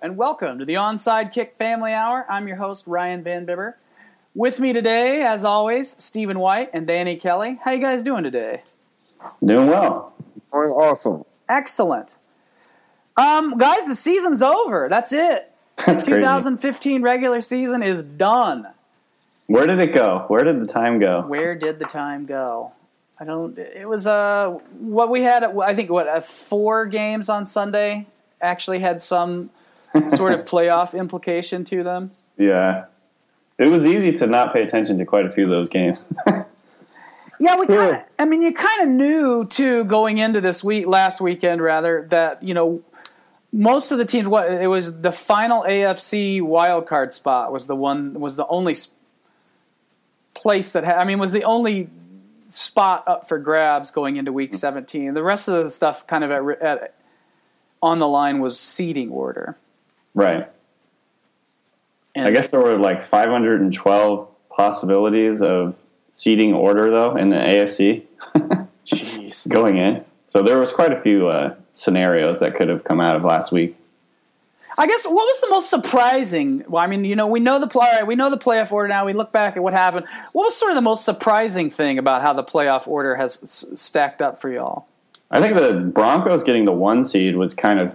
[0.00, 2.24] and welcome to the Onside Kick Family Hour.
[2.28, 3.76] I'm your host, Ryan Van Bibber.
[4.34, 7.58] With me today, as always, Stephen White and Danny Kelly.
[7.64, 8.62] How you guys doing today?
[9.44, 10.14] Doing well.
[10.52, 11.24] Doing awesome.
[11.48, 12.16] Excellent.
[13.16, 14.88] Um, guys, the season's over.
[14.88, 15.52] That's it.
[15.78, 16.20] The That's crazy.
[16.20, 18.68] 2015 regular season is done.
[19.46, 20.24] Where did it go?
[20.28, 21.22] Where did the time go?
[21.22, 22.72] Where did the time go?
[23.18, 23.58] I don't.
[23.58, 25.42] It was uh what we had.
[25.42, 28.06] I think what uh, four games on Sunday
[28.40, 29.50] actually had some
[30.08, 32.10] sort of playoff implication to them.
[32.36, 32.86] Yeah.
[33.58, 36.04] It was easy to not pay attention to quite a few of those games.
[37.40, 38.02] Yeah, we kind of.
[38.18, 42.42] I mean, you kind of knew too going into this week, last weekend rather, that
[42.42, 42.82] you know
[43.52, 44.26] most of the teams.
[44.28, 48.74] What it was the final AFC wild card spot was the one was the only
[50.34, 50.96] place that had.
[50.96, 51.90] I mean, was the only
[52.46, 54.56] spot up for grabs going into week mm.
[54.56, 55.14] seventeen.
[55.14, 56.94] The rest of the stuff kind of at, at
[57.80, 59.56] on the line was seeding order.
[60.14, 60.48] Right.
[62.14, 65.76] And I guess there were like 512 possibilities of
[66.10, 68.02] seating order, though, in the AFC
[68.84, 69.46] Jeez.
[69.48, 70.04] going in.
[70.28, 73.52] So there was quite a few uh, scenarios that could have come out of last
[73.52, 73.76] week.
[74.76, 76.64] I guess what was the most surprising?
[76.68, 78.00] Well, I mean, you know, we know the play.
[78.06, 79.06] We know the playoff order now.
[79.06, 80.06] We look back at what happened.
[80.32, 83.64] What was sort of the most surprising thing about how the playoff order has s-
[83.74, 84.86] stacked up for y'all?
[85.32, 87.92] I think the Broncos getting the one seed was kind of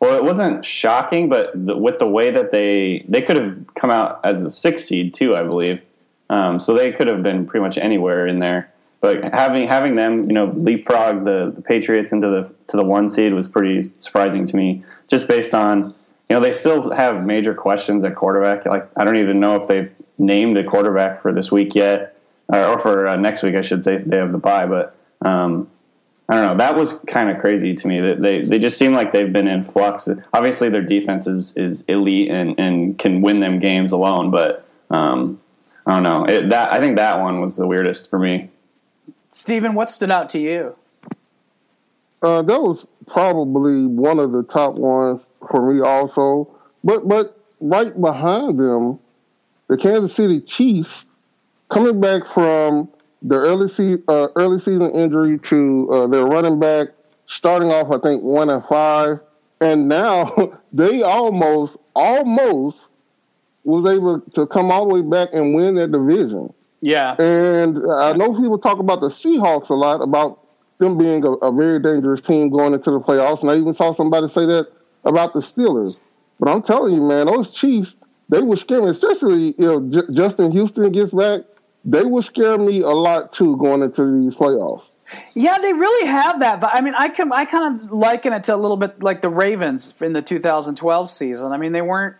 [0.00, 3.90] well, it wasn't shocking, but the, with the way that they they could have come
[3.90, 5.80] out as the six seed too, I believe.
[6.28, 8.72] Um, so they could have been pretty much anywhere in there.
[9.00, 13.08] But having having them, you know, leapfrog the, the Patriots into the to the one
[13.08, 15.94] seed was pretty surprising to me, just based on
[16.28, 18.66] you know they still have major questions at quarterback.
[18.66, 22.64] Like I don't even know if they've named a quarterback for this week yet, or,
[22.64, 23.98] or for uh, next week, I should say.
[23.98, 25.70] They have the bye, but um,
[26.28, 26.56] I don't know.
[26.56, 28.00] That was kind of crazy to me.
[28.00, 30.08] That they they just seem like they've been in flux.
[30.32, 34.32] Obviously, their defense is is elite and, and can win them games alone.
[34.32, 35.40] But um,
[35.86, 36.24] I don't know.
[36.24, 38.50] It, that I think that one was the weirdest for me.
[39.30, 40.74] Stephen, what stood out to you?
[42.22, 46.48] Uh, that was probably one of the top ones for me, also.
[46.82, 48.98] But but right behind them,
[49.68, 51.04] the Kansas City Chiefs,
[51.68, 52.88] coming back from
[53.26, 56.88] the early se- uh, early season injury to uh, their running back,
[57.26, 59.20] starting off I think one and five,
[59.60, 62.88] and now they almost almost
[63.64, 66.52] was able to come all the way back and win their division.
[66.82, 70.46] Yeah, And I know people talk about the Seahawks a lot, about
[70.78, 73.42] them being a, a very dangerous team going into the playoffs.
[73.42, 74.68] And I even saw somebody say that
[75.04, 76.00] about the Steelers.
[76.38, 77.96] But I'm telling you, man, those Chiefs,
[78.28, 81.40] they were scary, especially if J- Justin Houston gets back.
[81.86, 84.90] They would scare me a lot too going into these playoffs.
[85.34, 86.62] yeah, they really have that.
[86.64, 89.28] I mean, I can I kind of liken it to a little bit like the
[89.30, 91.52] Ravens in the 2012 season.
[91.52, 92.16] I mean, they weren't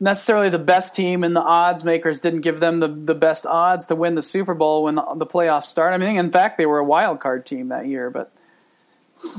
[0.00, 3.86] necessarily the best team, and the odds makers didn't give them the, the best odds
[3.86, 5.94] to win the Super Bowl when the, the playoffs started.
[5.94, 8.32] I mean, in fact, they were a wild card team that year, but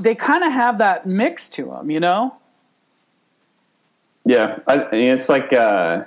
[0.00, 2.36] they kind of have that mix to them, you know?
[4.24, 6.04] Yeah, I it's like uh,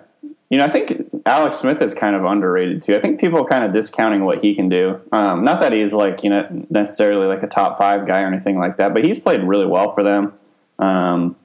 [0.49, 2.95] you know, I think Alex Smith is kind of underrated too.
[2.95, 4.99] I think people are kind of discounting what he can do.
[5.11, 8.57] Um, not that he's like you know necessarily like a top five guy or anything
[8.57, 10.33] like that, but he's played really well for them.
[10.79, 11.35] Um,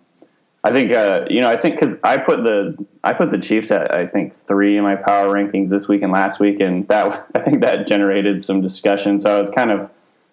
[0.63, 3.71] I think uh, you know I think because I put the I put the Chiefs
[3.71, 7.27] at I think three in my power rankings this week and last week, and that
[7.35, 9.21] I think that generated some discussion.
[9.21, 9.91] So I was kind of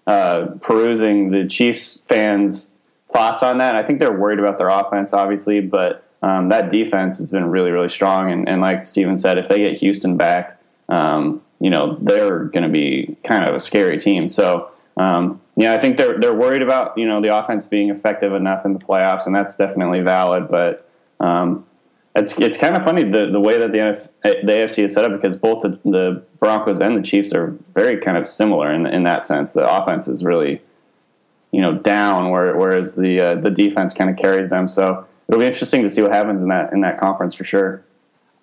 [0.08, 2.72] uh, perusing the Chiefs fans'
[3.12, 3.76] thoughts on that.
[3.76, 7.72] I think they're worried about their offense, obviously, but um, that defense has been really,
[7.72, 8.32] really strong.
[8.32, 10.60] And, and like Stephen said, if they get Houston back,
[10.90, 14.30] um, you know, they're going to be kind of a scary team.
[14.30, 18.34] So, um, yeah, I think they're they're worried about you know the offense being effective
[18.34, 20.50] enough in the playoffs, and that's definitely valid.
[20.50, 20.90] But
[21.20, 21.66] um,
[22.16, 25.06] it's it's kind of funny the the way that the NF, the AFC is set
[25.06, 28.86] up because both the, the Broncos and the Chiefs are very kind of similar in
[28.86, 29.54] in that sense.
[29.54, 30.62] The offense is really
[31.52, 34.68] you know down, where, whereas the uh, the defense kind of carries them.
[34.68, 37.84] So it'll be interesting to see what happens in that in that conference for sure.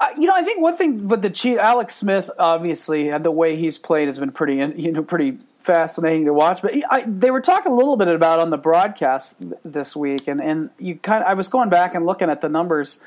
[0.00, 3.56] Uh, you know, I think one thing with the Chief, Alex Smith, obviously, the way
[3.56, 6.62] he's played has been pretty, you know, pretty fascinating to watch.
[6.62, 10.28] But I, they were talking a little bit about on the broadcast th- this week,
[10.28, 13.00] and and you kind of, I was going back and looking at the numbers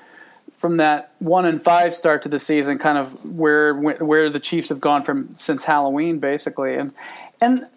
[0.54, 4.68] from that one and five start to the season, kind of where where the Chiefs
[4.68, 6.94] have gone from since Halloween, basically, and
[7.40, 7.68] and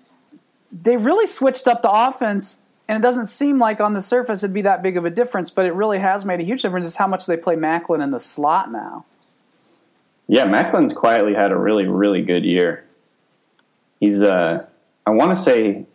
[0.72, 2.62] they really switched up the offense.
[2.86, 5.50] And it doesn't seem like on the surface it'd be that big of a difference,
[5.50, 6.86] but it really has made a huge difference.
[6.86, 9.06] Is how much they play Maclin in the slot now.
[10.26, 12.84] Yeah, Maclin's quietly had a really really good year.
[14.00, 14.66] He's uh,
[15.06, 15.86] I want to say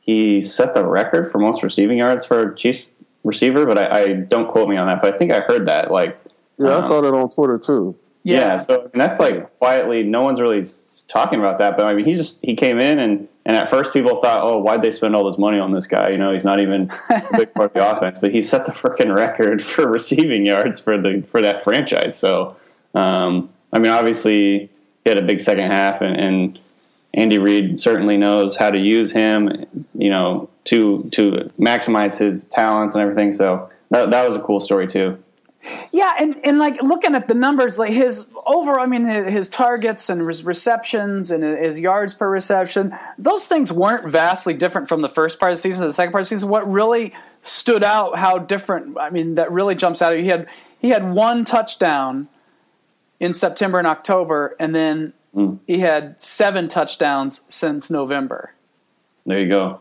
[0.00, 2.90] he set the record for most receiving yards for a Chiefs
[3.24, 5.02] receiver, but I, I, don't quote me on that.
[5.02, 5.90] But I think I heard that.
[5.90, 6.16] Like,
[6.58, 7.96] yeah, um, I saw that on Twitter too.
[8.22, 10.64] Yeah, yeah so and that's like quietly, no one's really
[11.08, 11.76] talking about that.
[11.76, 14.58] But I mean, he just he came in and and at first people thought, oh,
[14.58, 16.10] why'd they spend all this money on this guy?
[16.10, 18.72] You know, he's not even a big part of the offense, but he set the
[18.72, 22.18] freaking record for receiving yards for the for that franchise.
[22.18, 22.56] So,
[22.96, 24.68] um, I mean, obviously
[25.04, 26.58] he had a big second half, and, and
[27.14, 29.64] Andy Reid certainly knows how to use him,
[29.94, 33.32] you know, to to maximize his talents and everything.
[33.32, 35.22] So that that was a cool story too.
[35.92, 40.08] Yeah, and, and like looking at the numbers, like his over, I mean, his, targets
[40.08, 45.08] and his receptions and his yards per reception, those things weren't vastly different from the
[45.08, 46.48] first part of the season to the second part of the season.
[46.48, 50.24] What really stood out, how different, I mean, that really jumps out at you.
[50.24, 50.48] He had,
[50.78, 52.28] he had one touchdown
[53.18, 55.58] in September and October, and then mm.
[55.66, 58.52] he had seven touchdowns since November.
[59.24, 59.80] There you go.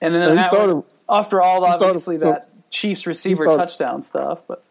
[0.00, 4.64] And then and started, after all, obviously, started, that Chiefs receiver started, touchdown stuff, but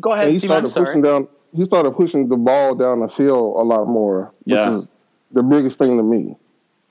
[0.00, 0.50] Go ahead, Steve.
[0.50, 1.00] I'm sorry.
[1.02, 4.78] Down, he started pushing the ball down the field a lot more, which yeah.
[4.78, 4.88] is
[5.32, 6.36] the biggest thing to me.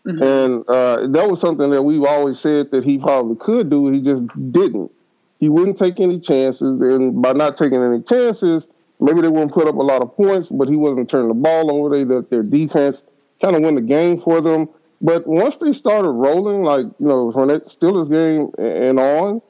[0.06, 0.24] Mm-hmm.
[0.24, 3.90] And uh, that was something that we've always said that he probably could do.
[3.92, 4.92] He just didn't.
[5.40, 8.70] He wouldn't take any chances, and by not taking any chances,
[9.00, 10.50] maybe they wouldn't put up a lot of points.
[10.50, 11.96] But he wasn't turning the ball over.
[11.96, 13.04] They let their defense
[13.42, 14.70] kind of win the game for them.
[15.02, 19.42] But once they started rolling, like you know, from that Steelers game and on,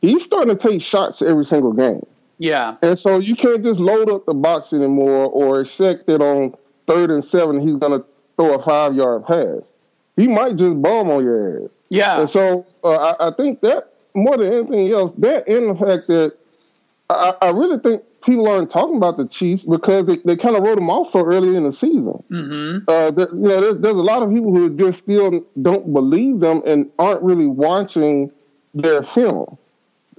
[0.00, 2.06] he's starting to take shots every single game.
[2.38, 2.76] Yeah.
[2.82, 6.54] And so you can't just load up the box anymore or expect that on
[6.86, 8.06] third and seven he's going to
[8.36, 9.74] throw a five yard pass.
[10.16, 11.76] He might just bomb on your ass.
[11.88, 12.20] Yeah.
[12.20, 16.06] And so uh, I, I, think that more than anything else, that and the fact
[16.08, 16.36] that
[17.08, 20.62] I, I really think people aren't talking about the Chiefs because they, they kind of
[20.62, 22.22] wrote them off so early in the season.
[22.30, 22.88] Mm-hmm.
[22.88, 26.40] Uh, that, you know, there's, there's a lot of people who just still don't believe
[26.40, 28.30] them and aren't really watching
[28.74, 29.58] their film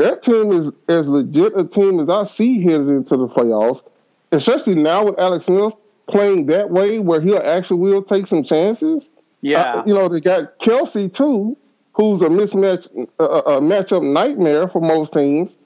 [0.03, 3.83] that team is as legit a team as I see headed into the playoffs,
[4.31, 5.73] especially now with Alex Smith
[6.07, 9.11] playing that way where he'll actually will take some chances.
[9.41, 9.61] Yeah.
[9.61, 11.57] Uh, you know, they got Kelce too,
[11.93, 12.89] who's a mismatch,
[13.19, 15.57] a, a matchup nightmare for most teams.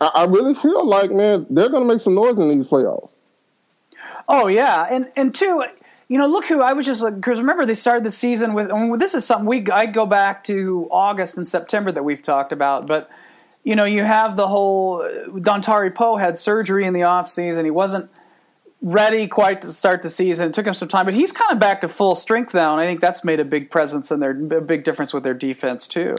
[0.00, 3.16] I, I really feel like, man, they're going to make some noise in these playoffs.
[4.28, 4.86] Oh, yeah.
[4.90, 5.64] And, and two,
[6.08, 8.70] you know, look who I was just like, because remember they started the season with,
[8.70, 12.22] I mean, this is something we, I go back to August and September that we've
[12.22, 13.10] talked about, but
[13.64, 17.64] you know, you have the whole Dontari Poe had surgery in the offseason.
[17.64, 18.10] He wasn't
[18.82, 20.48] ready quite to start the season.
[20.48, 22.80] It took him some time, but he's kind of back to full strength now, and
[22.80, 25.86] I think that's made a big presence and their a big difference with their defense
[25.86, 26.16] too.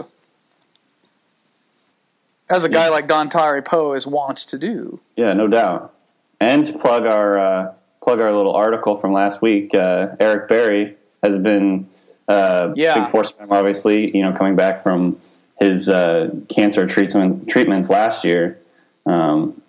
[2.49, 4.99] As a guy like Dontari Poe is wont to do.
[5.15, 5.93] Yeah, no doubt.
[6.39, 7.73] And to plug our uh,
[8.03, 11.87] plug our little article from last week, uh, Eric Berry has been
[12.27, 12.99] uh, yeah.
[12.99, 14.15] big force obviously.
[14.15, 15.17] You know, coming back from
[15.61, 18.59] his uh, cancer treatment treatments last year.
[19.05, 19.61] Um,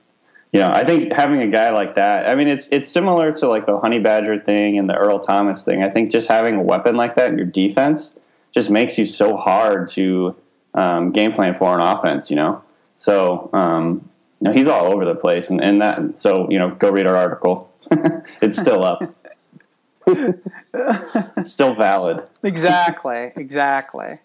[0.51, 3.49] you know, I think having a guy like that, I mean, it's it's similar to
[3.49, 5.83] like the Honey Badger thing and the Earl Thomas thing.
[5.83, 8.15] I think just having a weapon like that in your defense
[8.55, 10.35] just makes you so hard to
[10.75, 12.31] um, game plan for an offense.
[12.31, 12.63] You know,
[12.97, 14.09] so um,
[14.41, 17.07] you know he's all over the place, and, and that so you know go read
[17.07, 17.71] our article.
[18.41, 19.15] it's still up.
[20.07, 22.23] it's still valid.
[22.43, 23.33] Exactly.
[23.37, 24.19] Exactly.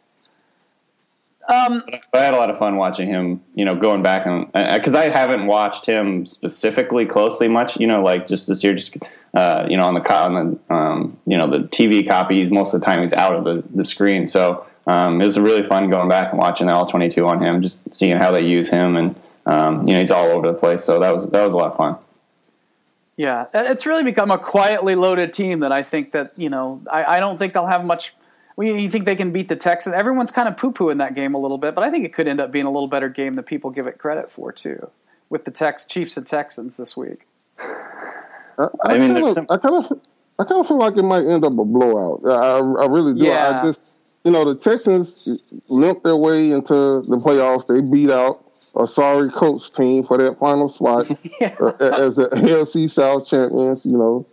[1.48, 4.96] Um, I had a lot of fun watching him, you know, going back and because
[4.96, 8.98] I haven't watched him specifically closely much, you know, like just this year, just
[9.34, 12.52] uh, you know, on the on the um, you know the TV copies.
[12.52, 15.68] Most of the time, he's out of the, the screen, so um, it was really
[15.68, 18.42] fun going back and watching the all twenty two on him, just seeing how they
[18.42, 20.84] use him, and um, you know, he's all over the place.
[20.84, 21.98] So that was that was a lot of fun.
[23.16, 27.04] Yeah, it's really become a quietly loaded team that I think that you know I,
[27.04, 28.16] I don't think they'll have much
[28.58, 29.94] well, you think they can beat the Texans?
[29.96, 32.28] Everyone's kind of poo pooing that game a little bit, but I think it could
[32.28, 34.90] end up being a little better game than people give it credit for too,
[35.30, 37.28] with the Tex Chiefs and Texans this week.
[37.60, 40.00] I, I, mean, kind of, I kind of,
[40.40, 42.22] I kind of feel like it might end up a blowout.
[42.26, 43.28] I, I really do.
[43.28, 43.60] Yeah.
[43.62, 43.84] I just,
[44.24, 47.68] you know, the Texans limped their way into the playoffs.
[47.68, 48.44] They beat out
[48.76, 51.08] a sorry coach team for that final spot
[51.40, 51.56] yeah.
[51.62, 53.86] uh, as the AFC South champions.
[53.86, 54.26] You know,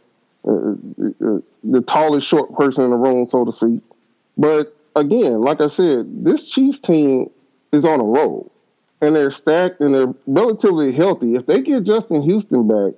[0.47, 3.83] uh, uh, the tallest short person in the room, so to speak.
[4.37, 7.31] But again, like I said, this Chiefs team
[7.73, 8.51] is on a roll,
[9.01, 11.35] and they're stacked and they're relatively healthy.
[11.35, 12.95] If they get Justin Houston back,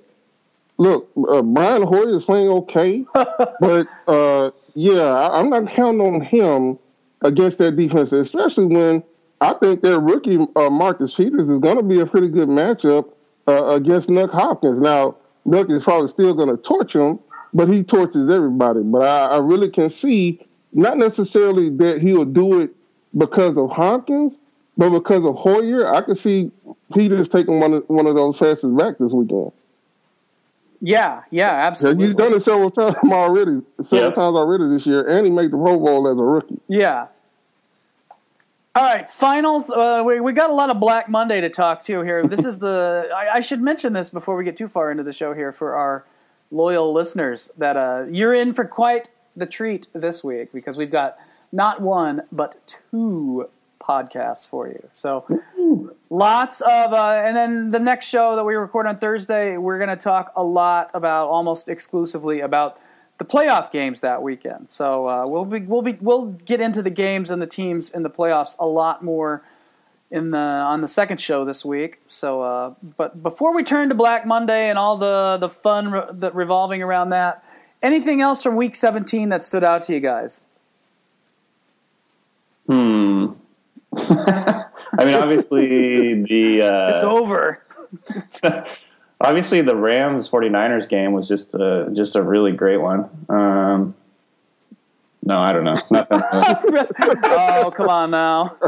[0.77, 6.21] look, uh, Brian Hoyer is playing okay, but uh, yeah, I, am not counting on
[6.21, 6.79] him
[7.21, 9.03] against that defense, especially when
[9.41, 13.11] I think their rookie uh, Marcus Peters is going to be a pretty good matchup
[13.47, 14.79] uh, against Nuk Hopkins.
[14.79, 15.15] Now,
[15.45, 17.19] Nuk is probably still going to torch him,
[17.53, 18.81] but he torches everybody.
[18.81, 22.71] But I, I really can see not necessarily that he'll do it
[23.17, 24.39] because of Hopkins,
[24.77, 26.51] But because of Hoyer, I could see
[26.93, 29.51] Peters taking one of, one of those passes back this weekend.
[30.79, 32.03] Yeah, yeah, absolutely.
[32.03, 34.13] Yeah, he's done it several times already, several Yep.
[34.15, 36.59] times already this year, and he made the Pro Bowl as a rookie.
[36.67, 37.07] Yeah.
[38.75, 39.65] All right, final.
[39.73, 42.27] Uh, we we got a lot of Black Monday to talk to here.
[42.27, 43.09] This is the.
[43.15, 45.73] I, I should mention this before we get too far into the show here for
[45.75, 46.05] our
[46.51, 51.17] loyal listeners that uh, you're in for quite the treat this week because we've got
[51.51, 54.85] not one but two podcasts for you.
[54.91, 55.25] So
[56.09, 59.89] lots of, uh, and then the next show that we record on Thursday, we're going
[59.89, 62.79] to talk a lot about, almost exclusively about
[63.17, 64.69] the playoff games that weekend.
[64.69, 68.03] So uh, we'll be we'll be we'll get into the games and the teams in
[68.03, 69.43] the playoffs a lot more
[70.11, 71.99] in the on the second show this week.
[72.05, 76.05] So, uh, but before we turn to Black Monday and all the the fun re-
[76.11, 77.43] that revolving around that,
[77.81, 80.43] anything else from Week 17 that stood out to you guys?
[82.67, 83.33] Hmm.
[83.95, 87.63] I mean, obviously the uh, It's over.
[89.21, 93.09] obviously the Rams 49ers game was just a, just a really great one.
[93.29, 93.95] Um,
[95.23, 95.75] no, I don't know.
[95.91, 96.21] Nothing.
[97.25, 98.55] oh, come on now.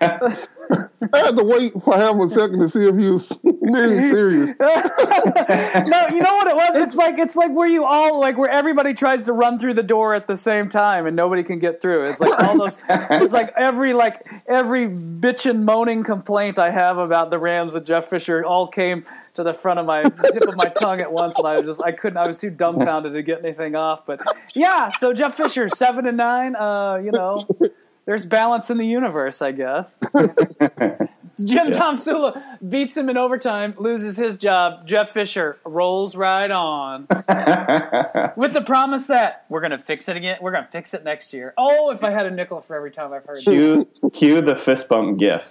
[0.00, 4.54] I had to wait for him a second to see if he was being serious.
[4.58, 6.76] no, you know what it was?
[6.76, 9.82] It's like it's like where you all like where everybody tries to run through the
[9.82, 12.04] door at the same time and nobody can get through.
[12.06, 12.78] It's like all those.
[12.88, 18.08] It's like every like every bitchin' moaning complaint I have about the Rams and Jeff
[18.08, 21.46] Fisher all came to the front of my tip of my tongue at once, and
[21.46, 22.16] I was just I couldn't.
[22.16, 24.06] I was too dumbfounded to get anything off.
[24.06, 24.20] But
[24.54, 26.56] yeah, so Jeff Fisher seven and nine.
[26.56, 27.46] Uh, you know.
[28.06, 29.96] There's balance in the universe, I guess.
[31.44, 34.86] Jim Tom Sula beats him in overtime, loses his job.
[34.86, 37.02] Jeff Fisher rolls right on
[38.36, 40.38] with the promise that we're going to fix it again.
[40.40, 41.54] We're going to fix it next year.
[41.56, 43.44] Oh, if I had a nickel for every time I've heard that.
[43.44, 45.44] cue, cue the fist bump gif.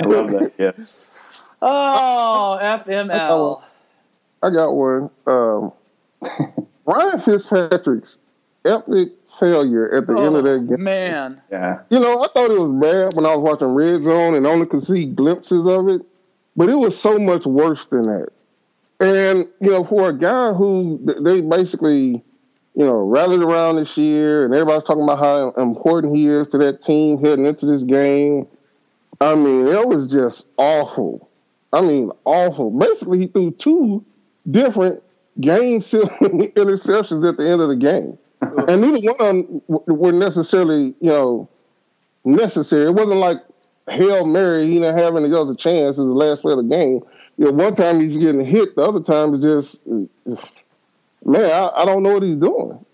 [0.00, 1.18] I love that gif.
[1.62, 3.62] Oh, FML.
[4.42, 5.10] I got one.
[5.26, 5.72] Um,
[6.86, 8.18] Ryan Fitzpatrick's
[8.64, 10.82] epic failure at the end of that Oh, game.
[10.84, 11.40] man.
[11.50, 11.80] Yeah.
[11.90, 14.66] You know, I thought it was bad when I was watching Red Zone and only
[14.66, 16.02] could see glimpses of it,
[16.56, 18.28] but it was so much worse than that.
[18.98, 22.22] And you know, for a guy who they basically,
[22.74, 26.58] you know, rallied around this year, and everybody's talking about how important he is to
[26.58, 28.46] that team heading into this game.
[29.20, 31.28] I mean, it was just awful.
[31.72, 32.70] I mean, awful.
[32.70, 34.04] Basically, he threw two
[34.50, 35.02] different
[35.40, 36.08] game-sealing
[36.56, 38.18] interceptions at the end of the game,
[38.68, 41.48] and neither one of them were necessarily, you know,
[42.24, 42.86] necessary.
[42.86, 43.38] It wasn't like
[43.88, 47.00] Hail Mary, he didn't have any other chance as the last play of the game.
[47.36, 49.86] You know, one time he's getting hit, the other time it's just,
[51.24, 52.84] man, I, I don't know what he's doing.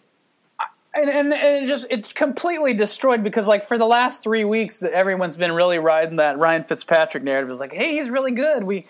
[0.98, 4.80] And, and, and it just it's completely destroyed because like for the last three weeks
[4.80, 8.64] that everyone's been really riding that Ryan Fitzpatrick narrative is like, hey, he's really good.
[8.64, 8.86] We,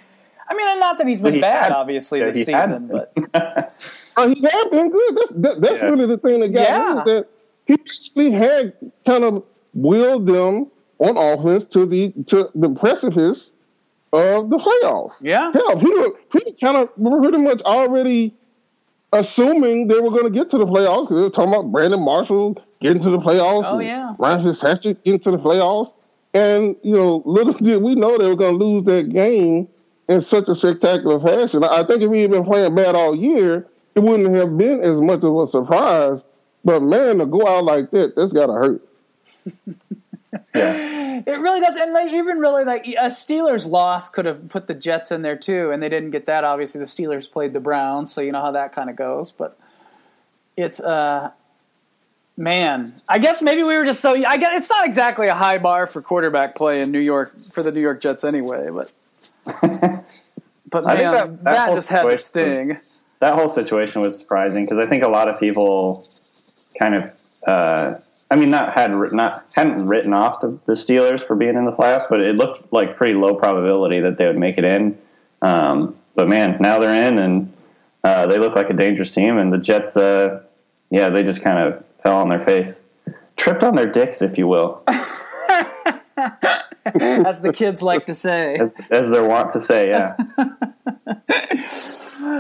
[0.49, 3.07] I mean, not that he's been he bad, had- obviously yeah, this season, been.
[3.35, 3.75] but
[4.17, 5.17] Uh, he had been good.
[5.17, 5.87] That's, that, that's Yeah.
[5.89, 6.93] really the thing that got Yeah.
[6.95, 7.29] me is that
[7.67, 8.73] he basically had
[9.05, 9.43] kind of
[9.75, 10.71] willed them
[11.01, 13.53] on offense to the to the precipice
[14.13, 15.21] of the playoffs.
[15.23, 15.51] Yeah.
[15.53, 18.35] hell, he was he kind of pretty much already
[19.13, 22.01] assuming they were going to get to the playoffs because they were talking about Brandon
[22.01, 23.65] Marshall getting to the playoffs.
[23.67, 24.15] Oh, and yeah.
[24.19, 25.95] Ryan Fitzpatrick getting to the playoffs,
[26.35, 29.69] and you know, little did we know they were going to lose that game
[30.09, 31.65] in such a spectacular fashion.
[31.65, 34.81] I I think if he had been playing bad all year, it wouldn't have been
[34.81, 36.25] as much of a surprise.
[36.65, 38.83] But man, to go out like that, that's got to hurt.
[40.55, 41.06] Yeah.
[41.27, 41.77] It really does.
[41.77, 45.37] And they even really like a Steelers loss could have put the Jets in there
[45.37, 46.45] too, and they didn't get that.
[46.45, 49.33] Obviously, the Steelers played the Browns, so you know how that kind of goes.
[49.33, 49.59] But
[50.57, 51.31] it's uh,
[52.37, 54.13] man, I guess maybe we were just so.
[54.15, 57.63] I guess it's not exactly a high bar for quarterback play in New York for
[57.63, 58.95] the New York Jets anyway, but.
[60.69, 62.79] But I man, think that, that- that just had situation sting.
[63.21, 66.09] that whole situation was surprising because I think a lot of people
[66.77, 67.13] kind of,
[67.47, 67.95] uh,
[68.31, 71.73] I mean, not had not hadn't written off the, the Steelers for being in the
[71.73, 74.99] playoffs, but it looked like pretty low probability that they would make it in.
[75.43, 77.53] Um, but man, now they're in, and
[78.03, 79.39] uh, they look like a dangerous team.
[79.39, 80.43] And the Jets, uh,
[80.91, 82.83] yeah, they just kind of fell on their face,
[83.37, 84.83] tripped on their dicks, if you will,
[87.27, 88.57] as the kids like to say.
[88.57, 89.89] as, as they're wont to say.
[89.89, 90.17] Yeah.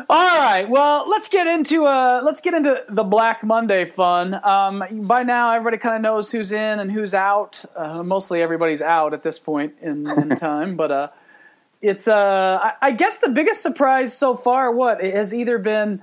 [0.08, 4.34] All right, well, let's get into uh, let's get into the Black Monday fun.
[4.44, 7.64] Um, by now, everybody kind of knows who's in and who's out.
[7.76, 11.08] Uh, mostly, everybody's out at this point in, in time, but uh,
[11.82, 14.72] it's uh, I, I guess the biggest surprise so far.
[14.72, 16.02] What it has either been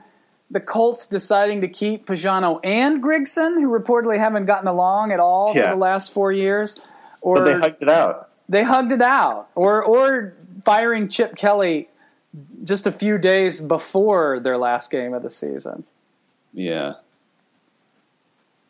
[0.51, 5.53] the Colts deciding to keep Pagano and Grigson, who reportedly haven't gotten along at all
[5.55, 5.63] Yeah.
[5.71, 6.79] for the last four years,
[7.21, 8.29] or but they hiked it out.
[8.49, 10.33] They hugged it out, or or
[10.63, 11.89] firing Chip Kelly
[12.63, 15.83] just a few days before their last game of the season.
[16.53, 16.93] Yeah.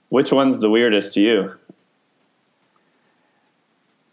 [0.09, 1.53] Which one's the weirdest to you?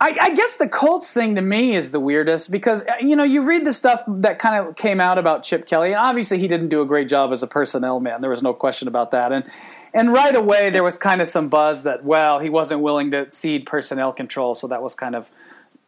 [0.02, 3.22] I, I, guess the Colts thing to me is the weirdest because uh, you know
[3.22, 6.48] you read the stuff that kind of came out about Chip Kelly, and obviously he
[6.48, 8.22] didn't do a great job as a personnel man.
[8.22, 9.44] There was no question about that, and
[9.92, 13.30] and right away there was kind of some buzz that well he wasn't willing to
[13.30, 15.30] cede personnel control, so that was kind of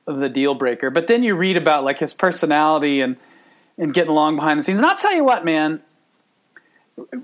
[0.07, 0.91] the deal breaker.
[0.91, 3.17] But then you read about like his personality and
[3.79, 5.81] and getting along behind the scenes, and I'll tell you what, man.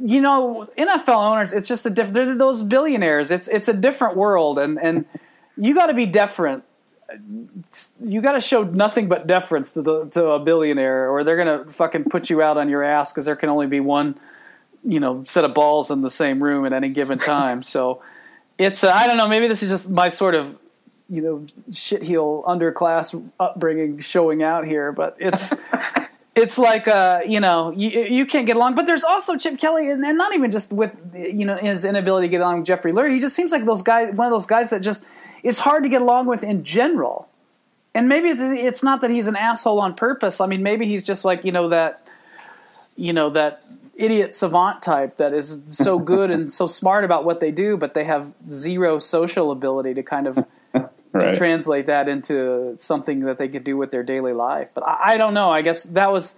[0.02, 2.14] You know, NFL owners, it's just a different.
[2.14, 3.30] They're those billionaires.
[3.30, 5.04] It's it's a different world, and and
[5.56, 6.64] you got to be different
[8.04, 11.64] you got to show nothing but deference to the to a billionaire, or they're gonna
[11.70, 14.18] fucking put you out on your ass because there can only be one,
[14.84, 17.62] you know, set of balls in the same room at any given time.
[17.62, 18.02] so
[18.58, 19.28] it's uh, I don't know.
[19.28, 20.58] Maybe this is just my sort of
[21.08, 25.52] you know shitheel underclass upbringing showing out here, but it's.
[26.38, 28.74] it's like uh, you know you, you can't get along.
[28.74, 32.28] But there's also Chip Kelly, and, and, not even just with you know his inability
[32.28, 33.14] to get along with Jeffrey Lurie.
[33.14, 35.04] He just seems like those guys, one of those guys that just
[35.42, 37.28] is hard to get along with in general.
[37.94, 40.40] And maybe it's not that he's an asshole on purpose.
[40.40, 42.06] I mean, maybe he's just like you know that,
[42.96, 43.64] you know that
[43.96, 47.94] idiot savant type that is so good and so smart about what they do, but
[47.94, 50.46] they have zero social ability to kind of
[51.12, 51.32] right.
[51.32, 54.68] to translate that into something that they could do with their daily life.
[54.74, 55.50] But I, I don't know.
[55.50, 56.36] I guess that was,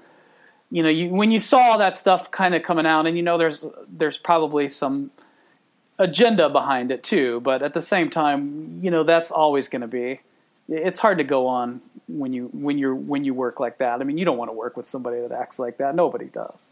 [0.71, 3.39] you know, you, when you saw that stuff kind of coming out, and you know,
[3.39, 5.11] there's there's probably some
[5.99, 7.41] agenda behind it too.
[7.41, 10.21] But at the same time, you know, that's always going to be.
[10.69, 14.01] It's hard to go on when you when you're when you work like that.
[14.01, 15.95] I mean, you don't want to work with somebody that acts like that.
[15.95, 16.67] Nobody does.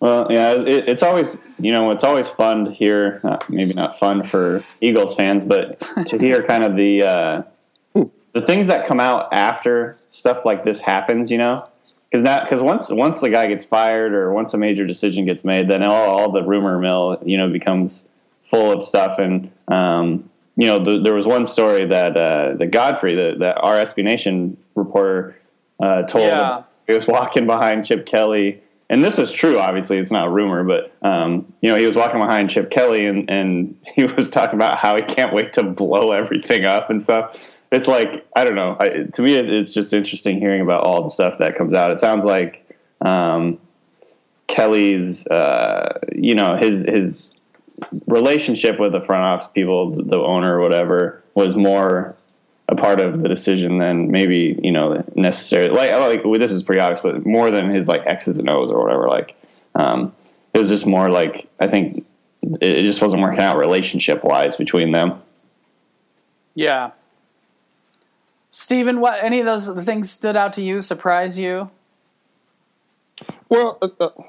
[0.00, 3.20] Well, yeah, it, it's always you know it's always fun to hear.
[3.24, 7.42] Uh, maybe not fun for Eagles fans, but to hear kind of the uh,
[8.32, 11.30] the things that come out after stuff like this happens.
[11.30, 11.66] You know,
[12.10, 15.44] because that because once once the guy gets fired or once a major decision gets
[15.44, 18.08] made, then all, all the rumor mill you know becomes
[18.50, 19.18] full of stuff.
[19.18, 23.54] And um, you know, the, there was one story that uh, the Godfrey, the, the
[23.54, 25.36] our SB Nation reporter,
[25.80, 26.62] uh, told yeah.
[26.86, 28.62] he was walking behind Chip Kelly.
[28.88, 29.58] And this is true.
[29.58, 33.06] Obviously, it's not a rumor, but um, you know he was walking behind Chip Kelly,
[33.06, 37.02] and, and he was talking about how he can't wait to blow everything up and
[37.02, 37.36] stuff
[37.72, 38.76] it's like I don't know.
[38.78, 41.90] I, to me, it, it's just interesting hearing about all the stuff that comes out.
[41.90, 42.68] It sounds like
[43.00, 43.58] um,
[44.46, 47.30] Kelly's, uh, you know, his his
[48.06, 52.16] relationship with the front office people, the owner or whatever, was more
[52.68, 55.70] a part of the decision than maybe you know necessarily.
[55.74, 58.70] Like, like well, this is pretty obvious, but more than his like X's and O's
[58.70, 59.06] or whatever.
[59.08, 59.36] Like,
[59.74, 60.12] um,
[60.52, 62.06] it was just more like I think
[62.60, 65.22] it just wasn't working out relationship wise between them.
[66.54, 66.92] Yeah,
[68.58, 71.70] Stephen, what any of those things stood out to you, surprise you?
[73.50, 74.22] Well, uh, uh, I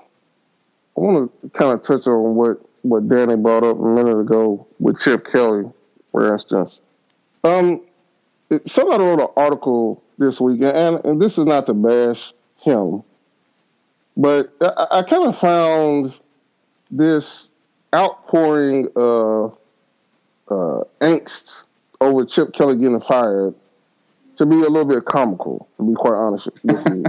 [0.96, 5.00] want to kind of touch on what what Danny brought up a minute ago with
[5.00, 5.72] Chip Kelly,
[6.12, 6.82] for instance.
[7.46, 7.82] Um,
[8.66, 13.04] somebody wrote an article this week, and, and this is not to bash him,
[14.16, 16.18] but I, I kind of found
[16.90, 17.52] this
[17.94, 19.58] outpouring of
[20.50, 21.64] uh, angst
[22.02, 23.54] over Chip Kelly getting fired
[24.38, 27.04] to be a little bit comical, to be quite honest with you.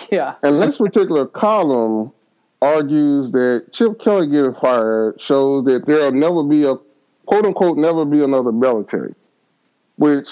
[0.10, 0.34] yeah.
[0.42, 2.12] And this particular column
[2.60, 6.76] argues that Chip Kelly getting fired shows that there'll never be a
[7.26, 9.14] quote unquote never be another Belichick,
[9.96, 10.28] which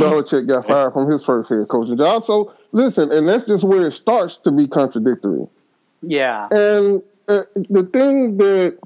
[0.00, 2.24] Belichick got fired from his first head coaching job.
[2.24, 5.46] So listen, and that's just where it starts to be contradictory.
[6.02, 6.48] Yeah.
[6.50, 8.78] And uh, the thing that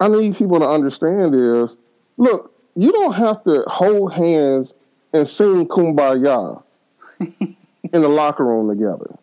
[0.00, 1.76] I need people to understand is,
[2.16, 4.74] look, you don't have to hold hands
[5.12, 6.62] and sing kumbaya
[7.20, 7.56] in
[7.92, 9.18] the locker room together.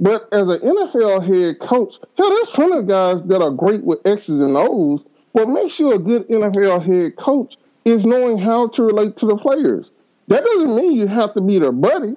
[0.00, 4.04] But as an NFL head coach, hell, there's plenty of guys that are great with
[4.04, 5.04] X's and O's.
[5.30, 9.36] What makes you a good NFL head coach is knowing how to relate to the
[9.36, 9.92] players.
[10.28, 12.16] That doesn't mean you have to be their buddy.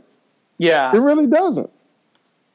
[0.58, 0.96] Yeah.
[0.96, 1.70] It really doesn't.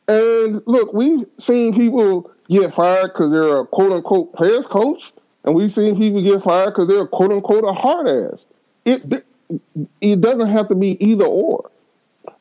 [0.08, 5.12] And look, we've seen people get fired because they're a quote unquote players coach,
[5.44, 8.46] and we've seen people get fired because they're a quote unquote a hard ass.
[8.84, 9.24] It
[10.00, 11.70] it doesn't have to be either or.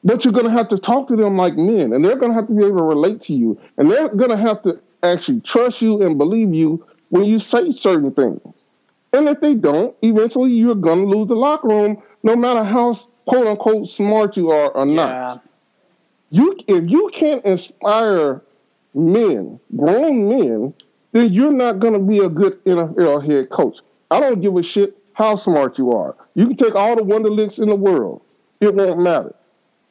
[0.03, 2.35] But you're going to have to talk to them like men, and they're going to
[2.35, 5.41] have to be able to relate to you, and they're going to have to actually
[5.41, 8.63] trust you and believe you when you say certain things.
[9.11, 12.93] And if they don't, eventually you're going to lose the locker room, no matter how
[13.25, 15.09] quote unquote smart you are or not.
[15.09, 15.37] Yeah.
[16.31, 18.41] You, if you can't inspire
[18.93, 20.73] men, grown men,
[21.11, 23.79] then you're not going to be a good NFL head coach.
[24.11, 26.15] I don't give a shit how smart you are.
[26.35, 28.21] You can take all the Wonderlics in the world.
[28.59, 29.35] It won't matter.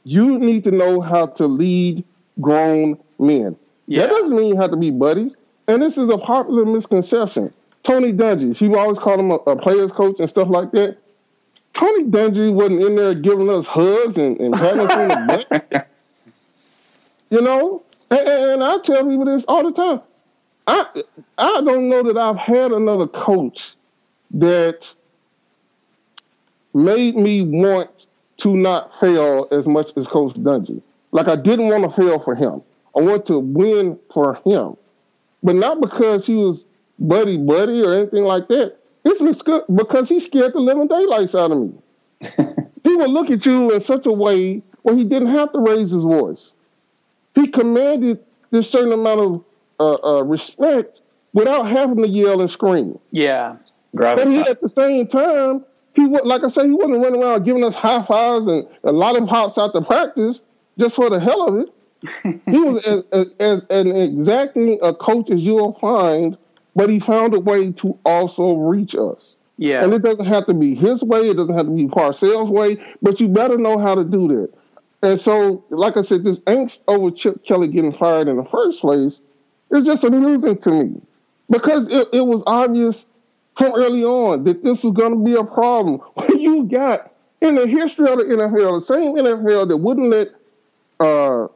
[0.05, 2.05] You need to know how to lead
[2.41, 3.57] grown men.
[3.87, 4.03] Yeah.
[4.03, 5.37] That doesn't mean you have to be buddies.
[5.67, 7.53] And this is a popular misconception.
[7.83, 10.99] Tony Dungy, people always called him a, a player's coach and stuff like that.
[11.79, 15.91] Tony Dungy wasn't in there giving us hugs and, and patting us on the back.
[17.31, 17.85] You know?
[18.11, 20.01] And, and, and I tell people this all the time.
[20.67, 20.87] I
[21.39, 23.75] I don't know that I've had another coach
[24.33, 24.93] that
[26.75, 27.91] made me want
[28.39, 30.83] to not fail as much as Coach Dungy.
[31.13, 32.61] Like I didn't want to fail for him.
[32.97, 34.77] I want to win for him.
[35.43, 36.67] But not because he was
[36.99, 38.78] buddy buddy or anything like that.
[39.09, 39.43] It's
[39.75, 41.73] because he scared the living daylights out of me.
[42.85, 45.91] he would look at you in such a way where he didn't have to raise
[45.91, 46.55] his voice.
[47.35, 49.45] He commanded this certain amount of
[49.81, 51.01] uh, uh, respect
[51.33, 52.99] without having to yell and scream.
[53.11, 53.57] Yeah.
[53.95, 57.45] But he, at the same time, he would, like I said, he wasn't running around
[57.45, 60.43] giving us high fives and a lot of pops out to practice
[60.79, 62.41] just for the hell of it.
[62.47, 66.39] he was as, as, as, an exacting a coach as you'll find,
[66.75, 69.37] but he found a way to also reach us.
[69.57, 69.83] Yeah.
[69.83, 72.81] And it doesn't have to be his way, it doesn't have to be Parcells' way,
[73.03, 74.53] but you better know how to do that.
[75.03, 78.81] And so, like I said, this angst over Chip Kelly getting fired in the first
[78.81, 79.21] place
[79.71, 81.01] is just amusing to me
[81.51, 83.07] because it, it was obvious
[83.57, 86.01] from early on that this was going to be a problem.
[86.15, 90.29] When you got in the history of the NFL, the same NFL that wouldn't let
[91.01, 91.49] uh,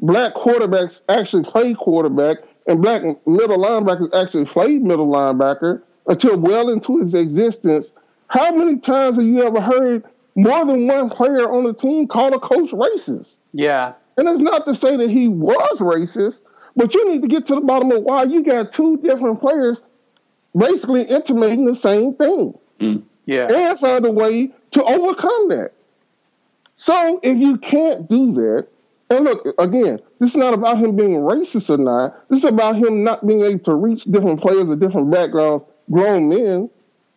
[0.00, 2.38] black quarterbacks actually play quarterback
[2.70, 7.92] and black middle linebackers actually played middle linebacker until well into his existence.
[8.28, 10.04] How many times have you ever heard
[10.36, 13.36] more than one player on the team call a coach racist?
[13.52, 13.94] Yeah.
[14.16, 16.42] And it's not to say that he was racist,
[16.76, 19.82] but you need to get to the bottom of why you got two different players
[20.56, 22.56] basically intimating the same thing.
[22.80, 23.02] Mm.
[23.26, 23.48] Yeah.
[23.50, 25.72] And find a way to overcome that.
[26.76, 28.68] So if you can't do that,
[29.10, 32.28] and look, again, this is not about him being racist or not.
[32.28, 36.28] This is about him not being able to reach different players of different backgrounds, grown
[36.28, 36.70] men,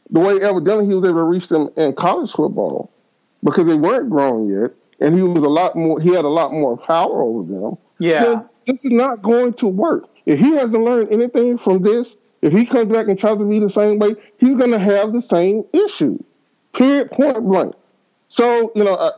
[0.10, 2.92] the way evidently he was able to reach them in college football
[3.44, 6.00] because they weren't grown yet, and he was a lot more.
[6.00, 7.78] He had a lot more power over them.
[8.00, 10.08] Yeah, this is not going to work.
[10.26, 13.60] If he hasn't learned anything from this, if he comes back and tries to be
[13.60, 16.22] the same way, he's going to have the same issues.
[16.74, 17.12] Period.
[17.12, 17.76] Point blank.
[18.30, 19.12] So you know,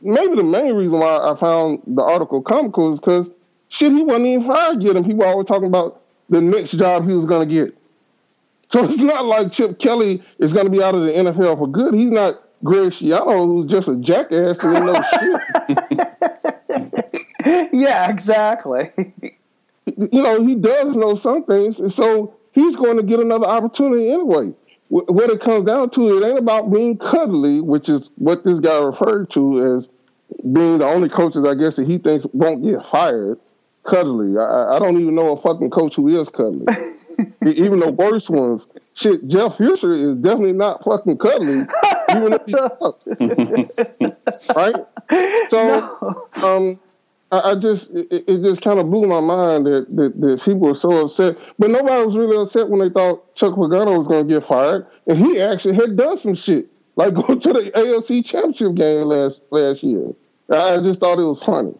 [0.00, 3.30] maybe the main reason why I found the article comical is because
[3.68, 7.14] shit, he wasn't even fired yet, and people always talking about the next job he
[7.14, 7.76] was going to get.
[8.70, 11.68] So it's not like Chip Kelly is going to be out of the NFL for
[11.68, 11.94] good.
[11.94, 15.02] He's not Greg Schiano, who's just a jackass and no
[17.46, 17.68] shit.
[17.72, 18.90] yeah, exactly.
[19.86, 24.10] you know, he does know some things, and so he's going to get another opportunity
[24.10, 24.52] anyway.
[24.88, 28.82] What it comes down to, it ain't about being cuddly, which is what this guy
[28.82, 29.90] referred to as
[30.50, 33.38] being the only coaches, I guess, that he thinks won't get fired.
[33.84, 34.38] Cuddly.
[34.38, 36.66] I, I don't even know a fucking coach who is cuddly.
[37.46, 38.66] even the worst ones.
[38.94, 41.66] Shit, Jeff Fisher is definitely not fucking cuddly,
[42.10, 42.54] even if he
[44.54, 44.74] right?
[45.50, 46.28] So, no.
[46.44, 46.80] um,
[47.30, 50.60] I, I, just it, it just kind of blew my mind that, that, that people
[50.60, 54.26] were so upset, but nobody was really upset when they thought Chuck Pagano was going
[54.26, 58.24] to get fired, and he actually had done some shit, like go to the AFC
[58.24, 60.14] Championship game last last year.
[60.50, 61.74] I just thought it was funny.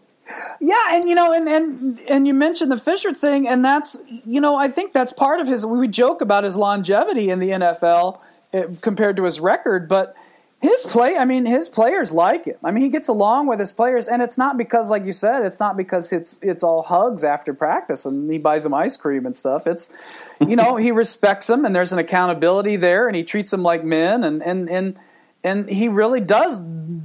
[0.61, 4.39] Yeah, and you know, and and and you mentioned the Fisher thing, and that's you
[4.39, 5.65] know, I think that's part of his.
[5.65, 8.19] We joke about his longevity in the NFL
[8.53, 10.15] eh, compared to his record, but
[10.61, 11.15] his play.
[11.15, 12.57] I mean, his players like him.
[12.63, 15.45] I mean, he gets along with his players, and it's not because, like you said,
[15.45, 19.25] it's not because it's it's all hugs after practice and he buys them ice cream
[19.25, 19.65] and stuff.
[19.65, 19.89] It's
[20.45, 23.85] you know, he respects them, and there's an accountability there, and he treats them like
[23.85, 24.99] men, and and and
[25.45, 26.61] and he really does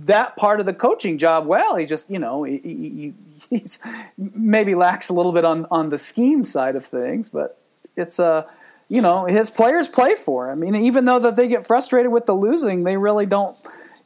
[0.07, 1.77] that part of the coaching job well.
[1.77, 3.15] He just, you know, he, he,
[3.51, 3.79] he's
[4.19, 7.61] maybe lacks a little bit on on the scheme side of things, but
[7.97, 8.47] it's a, uh,
[8.95, 10.63] you know, his players play for him.
[10.63, 13.57] I mean, even though that they get frustrated with the losing, they really don't.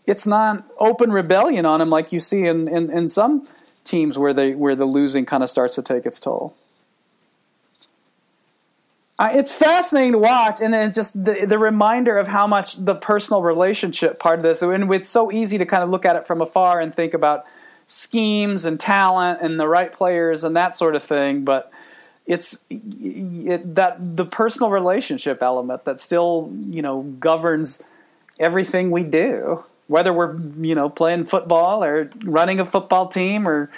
[0.06, 3.46] It's not open rebellion on him like you see in in, in some
[3.84, 6.54] teams where they where the losing kind of starts to take its toll.
[9.18, 12.94] Uh, it's fascinating to watch, and then just the the reminder of how much the
[12.94, 16.26] personal relationship part of this, and it's so easy to kind of look at it
[16.26, 17.44] from afar and think about
[17.86, 21.70] schemes and talent and the right players and that sort of thing, but
[22.28, 27.82] it's it, that the personal relationship element that still you know governs
[28.38, 33.70] everything we do, whether we're you know playing football or running a football team or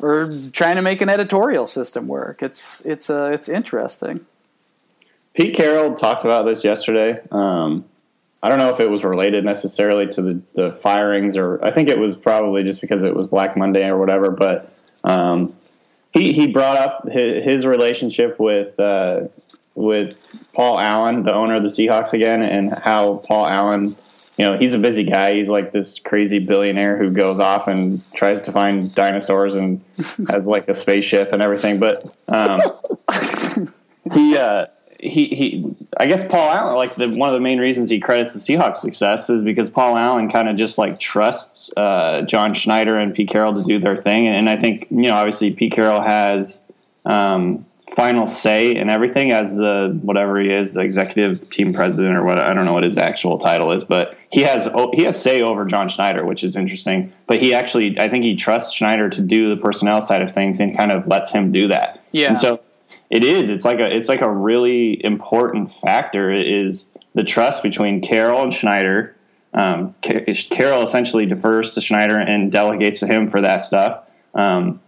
[0.00, 2.42] or trying to make an editorial system work.
[2.42, 4.26] It's it's uh, it's interesting.
[5.34, 7.20] Pete Carroll talked about this yesterday.
[7.30, 7.84] Um,
[8.42, 11.88] I don't know if it was related necessarily to the, the firings, or I think
[11.88, 14.30] it was probably just because it was Black Monday or whatever.
[14.30, 14.72] But
[15.04, 15.55] um,
[16.16, 19.28] he he brought up his, his relationship with uh,
[19.74, 20.14] with
[20.54, 23.96] Paul Allen, the owner of the Seahawks, again, and how Paul Allen
[24.36, 25.34] you know, he's a busy guy.
[25.34, 29.82] He's like this crazy billionaire who goes off and tries to find dinosaurs and
[30.28, 31.78] has like a spaceship and everything.
[31.78, 32.60] But um,
[34.12, 34.66] he, uh,
[35.00, 38.32] he, he, I guess Paul Allen, like the, one of the main reasons he credits
[38.32, 42.98] the Seahawks success is because Paul Allen kind of just like trusts uh, John Schneider
[42.98, 44.28] and Pete Carroll to do their thing.
[44.28, 46.62] And I think, you know, obviously Pete Carroll has,
[47.04, 47.64] um,
[47.96, 52.38] final say in everything as the whatever he is, the executive team president or what
[52.38, 55.64] I don't know what his actual title is, but he has he has say over
[55.64, 57.10] John Schneider, which is interesting.
[57.26, 60.60] But he actually, I think he trusts Schneider to do the personnel side of things
[60.60, 62.04] and kind of lets him do that.
[62.12, 62.28] Yeah.
[62.28, 62.60] And so
[63.10, 63.48] it is.
[63.48, 68.52] It's like a it's like a really important factor is the trust between Carroll and
[68.52, 69.16] Schneider.
[69.54, 74.04] Um, Carroll essentially defers to Schneider and delegates to him for that stuff.
[74.34, 74.80] Um,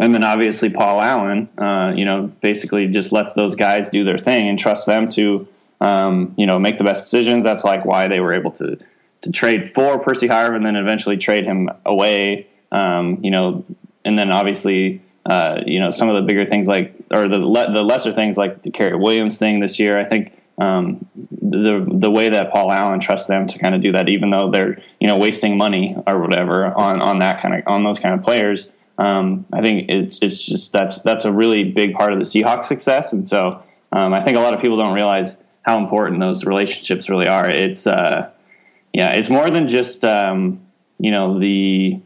[0.00, 4.18] and then obviously Paul Allen, uh, you know, basically just lets those guys do their
[4.18, 5.46] thing and trusts them to,
[5.80, 7.44] um, you know, make the best decisions.
[7.44, 8.78] That's like why they were able to
[9.22, 12.48] to trade for Percy Harvin and then eventually trade him away.
[12.72, 13.64] Um, you know,
[14.04, 17.72] and then obviously, uh, you know, some of the bigger things like or the le-
[17.72, 19.98] the lesser things like the Cary Williams thing this year.
[19.98, 21.06] I think um,
[21.40, 24.50] the the way that Paul Allen trusts them to kind of do that, even though
[24.50, 28.14] they're you know wasting money or whatever on on that kind of on those kind
[28.14, 28.70] of players.
[28.98, 32.66] Um, I think it's it's just that's that's a really big part of the Seahawks
[32.66, 36.44] success, and so um, I think a lot of people don't realize how important those
[36.44, 37.48] relationships really are.
[37.48, 38.30] It's uh,
[38.92, 40.60] yeah, it's more than just um,
[40.98, 42.00] you know the.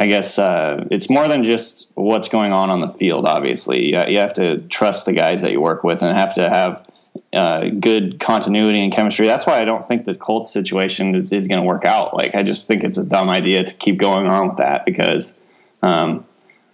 [0.00, 3.26] I guess uh, it's more than just what's going on on the field.
[3.26, 6.48] Obviously, you, you have to trust the guys that you work with, and have to
[6.48, 6.86] have
[7.32, 9.26] uh, good continuity and chemistry.
[9.26, 12.14] That's why I don't think the Colts situation is, is going to work out.
[12.14, 15.34] Like, I just think it's a dumb idea to keep going on with that because
[15.82, 16.24] um,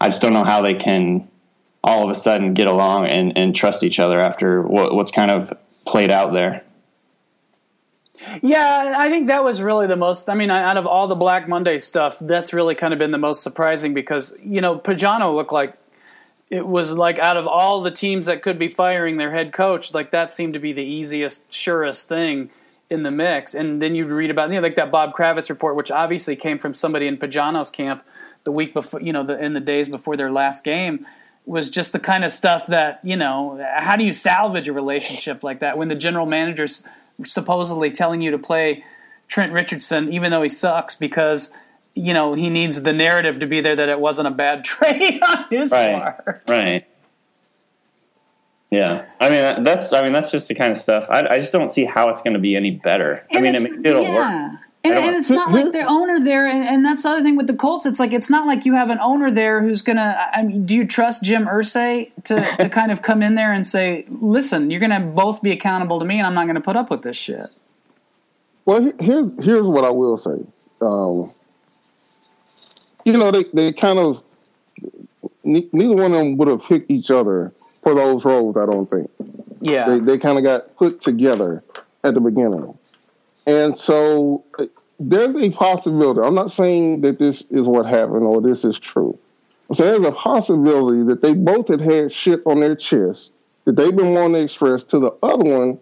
[0.00, 1.26] I just don't know how they can
[1.82, 5.30] all of a sudden get along and, and trust each other after what, what's kind
[5.30, 5.52] of
[5.86, 6.62] played out there.
[8.42, 10.28] Yeah, I think that was really the most.
[10.28, 13.18] I mean, out of all the Black Monday stuff, that's really kind of been the
[13.18, 15.76] most surprising because you know Pagano looked like
[16.48, 19.92] it was like out of all the teams that could be firing their head coach,
[19.92, 22.50] like that seemed to be the easiest, surest thing
[22.88, 23.54] in the mix.
[23.54, 26.58] And then you'd read about you know like that Bob Kravitz report, which obviously came
[26.58, 28.04] from somebody in Pagano's camp
[28.44, 31.06] the week before, you know, the, in the days before their last game,
[31.46, 33.60] was just the kind of stuff that you know.
[33.76, 36.84] How do you salvage a relationship like that when the general manager's
[37.24, 38.84] supposedly telling you to play
[39.28, 41.52] Trent Richardson, even though he sucks, because
[41.94, 45.22] you know he needs the narrative to be there that it wasn't a bad trade
[45.22, 45.92] on his right.
[45.92, 46.42] part.
[46.48, 46.86] Right.
[48.70, 51.06] Yeah, I mean that's I mean that's just the kind of stuff.
[51.08, 53.24] I, I just don't see how it's going to be any better.
[53.30, 54.50] And I mean, it it'll yeah.
[54.50, 54.60] work.
[54.84, 57.46] And, and, it's not like the owner there, and, and, that's the other thing with
[57.46, 57.86] the Colts.
[57.86, 60.28] It's like it's not like you have an owner there who's gonna.
[60.30, 63.66] I mean, do you trust Jim Irsay to to kind of come in there and
[63.66, 66.76] say, "Listen, you're gonna both be accountable to me, and I'm not going to put
[66.76, 67.46] up with this shit."
[68.66, 70.44] Well, here's here's what I will say.
[70.82, 71.32] Um,
[73.06, 74.22] you know, they they kind of
[75.44, 78.58] neither one of them would have picked each other for those roles.
[78.58, 79.10] I don't think.
[79.62, 81.64] Yeah, they they kind of got put together
[82.02, 82.76] at the beginning.
[83.46, 84.44] And so
[84.98, 86.20] there's a possibility.
[86.20, 89.18] I'm not saying that this is what happened or this is true.
[89.72, 93.32] So there's a possibility that they both had had shit on their chest
[93.64, 95.78] that they've been wanting to express to the other one,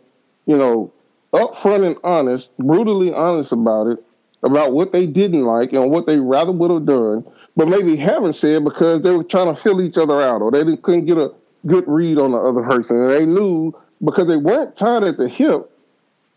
[0.47, 0.93] you know,
[1.33, 4.05] upfront and honest, brutally honest about it,
[4.43, 7.25] about what they didn't like and what they rather would have done,
[7.57, 10.77] but maybe haven't said because they were trying to fill each other out or they
[10.77, 11.33] couldn't get a
[11.67, 12.97] good read on the other person.
[12.99, 15.72] And they knew because they weren't tied at the hip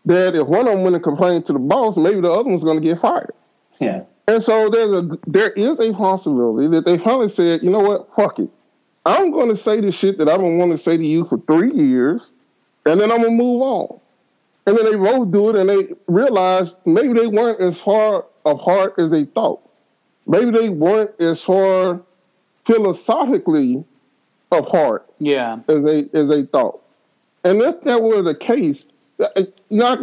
[0.06, 2.64] that if one of them went and complained to the boss, maybe the other one's
[2.64, 3.34] going to get fired.
[3.80, 4.04] Yeah.
[4.28, 8.12] And so there's a there is a possibility that they finally said, you know what,
[8.14, 8.48] fuck it.
[9.04, 11.38] I'm going to say the shit that I've been wanting to say to you for
[11.46, 12.32] three years,
[12.86, 14.00] and then I'm gonna move on.
[14.66, 18.94] And then they both do it, and they realize maybe they weren't as far apart
[18.98, 19.60] as they thought.
[20.26, 22.02] Maybe they weren't as far
[22.64, 23.84] philosophically
[24.50, 26.82] apart, yeah, as they as they thought.
[27.44, 28.86] And if that were the case,
[29.18, 29.28] Uh,
[29.68, 29.96] you know,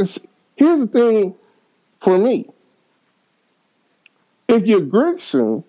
[0.55, 1.35] here's the thing
[2.01, 2.49] for me.
[4.47, 5.63] If you're Grigson,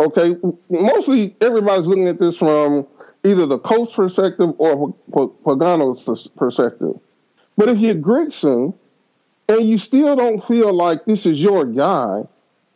[0.00, 0.36] okay,
[0.70, 2.86] mostly everybody's looking at this from
[3.24, 6.98] either the coach perspective or Pagano's perspective.
[7.56, 8.74] But if you're Grigson
[9.48, 12.22] and you still don't feel like this is your guy,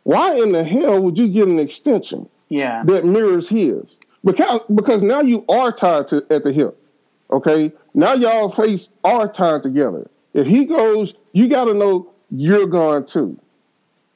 [0.03, 2.83] why in the hell would you get an extension yeah.
[2.85, 3.99] that mirrors his?
[4.23, 6.81] Because, because now you are tied to at the hip.
[7.31, 10.09] Okay, now y'all face our time together.
[10.33, 13.37] If he goes, you got to know you're going too.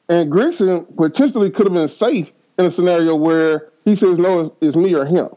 [0.10, 4.56] And Grigson potentially could have been safe in a scenario where he says, no, it's,
[4.62, 5.30] it's me or him.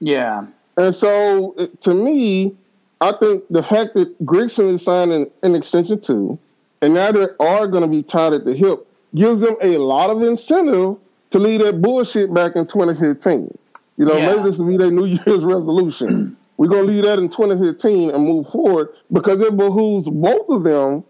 [0.00, 0.46] Yeah.
[0.76, 2.56] And so, to me,
[3.00, 6.38] I think the fact that Grigson is signing an extension too,
[6.82, 10.10] and now they are going to be tied at the hip, gives them a lot
[10.10, 10.96] of incentive
[11.30, 13.56] to leave that bullshit back in 2015.
[13.96, 14.26] You know, Yeah.
[14.36, 16.36] maybe this will be their New Year's resolution.
[16.58, 20.64] We're going to leave that in 2015 and move forward because it behooves both of
[20.64, 21.04] them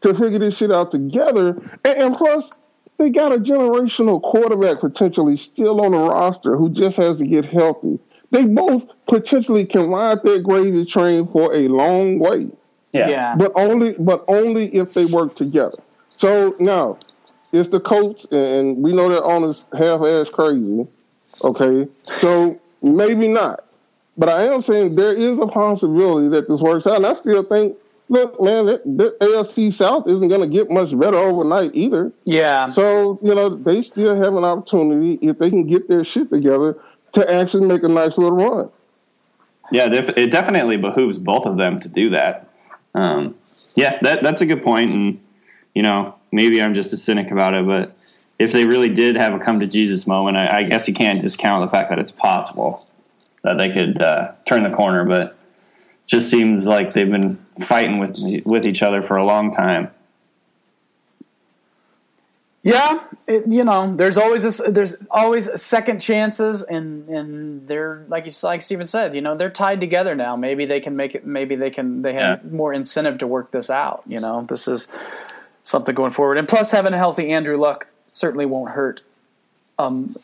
[0.00, 1.50] to figure this shit out together.
[1.84, 2.50] And, and plus,
[2.98, 7.44] they got a generational quarterback potentially still on the roster who just has to get
[7.46, 7.98] healthy.
[8.30, 12.50] They both potentially can ride that gravy train for a long way
[12.92, 13.08] Yeah.
[13.08, 13.34] Yeah.
[13.36, 15.78] but only but only if they work together.
[16.16, 16.98] So now
[17.52, 20.86] it's the Colts, and we know that owner's half ass crazy.
[21.42, 23.63] Okay, so maybe not,
[24.16, 27.42] but I am saying there is a possibility that this works out, and I still
[27.42, 27.78] think.
[28.10, 32.12] Look, man, that, that AFC South isn't going to get much better overnight either.
[32.26, 32.68] Yeah.
[32.68, 36.78] So, you know, they still have an opportunity if they can get their shit together
[37.12, 38.70] to actually make a nice little run.
[39.72, 42.50] Yeah, def- it definitely behooves both of them to do that.
[42.94, 43.36] Um,
[43.74, 45.20] yeah, that that's a good point, and
[45.74, 47.96] you know, maybe I'm just a cynic about it, but
[48.38, 51.20] if they really did have a come to Jesus moment, I, I guess you can't
[51.22, 52.86] discount the fact that it's possible
[53.44, 55.04] that they could uh, turn the corner.
[55.04, 55.36] But
[56.06, 59.90] just seems like they've been fighting with with each other for a long time.
[62.62, 64.60] Yeah, it, you know, there's always this.
[64.66, 69.50] There's always second chances, and and they're like you like Stephen said, you know, they're
[69.50, 70.34] tied together now.
[70.34, 71.26] Maybe they can make it.
[71.26, 72.00] Maybe they can.
[72.00, 72.50] They have Yeah.
[72.50, 74.02] more incentive to work this out.
[74.06, 74.88] You know, this is
[75.62, 79.02] something going forward, and plus having a healthy Andrew Luck certainly won't hurt.
[79.78, 80.14] Um,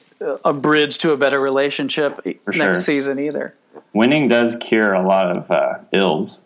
[0.44, 2.74] a bridge to a better relationship For next sure.
[2.74, 3.54] season either.
[3.92, 6.40] Winning does cure a lot of uh, ills.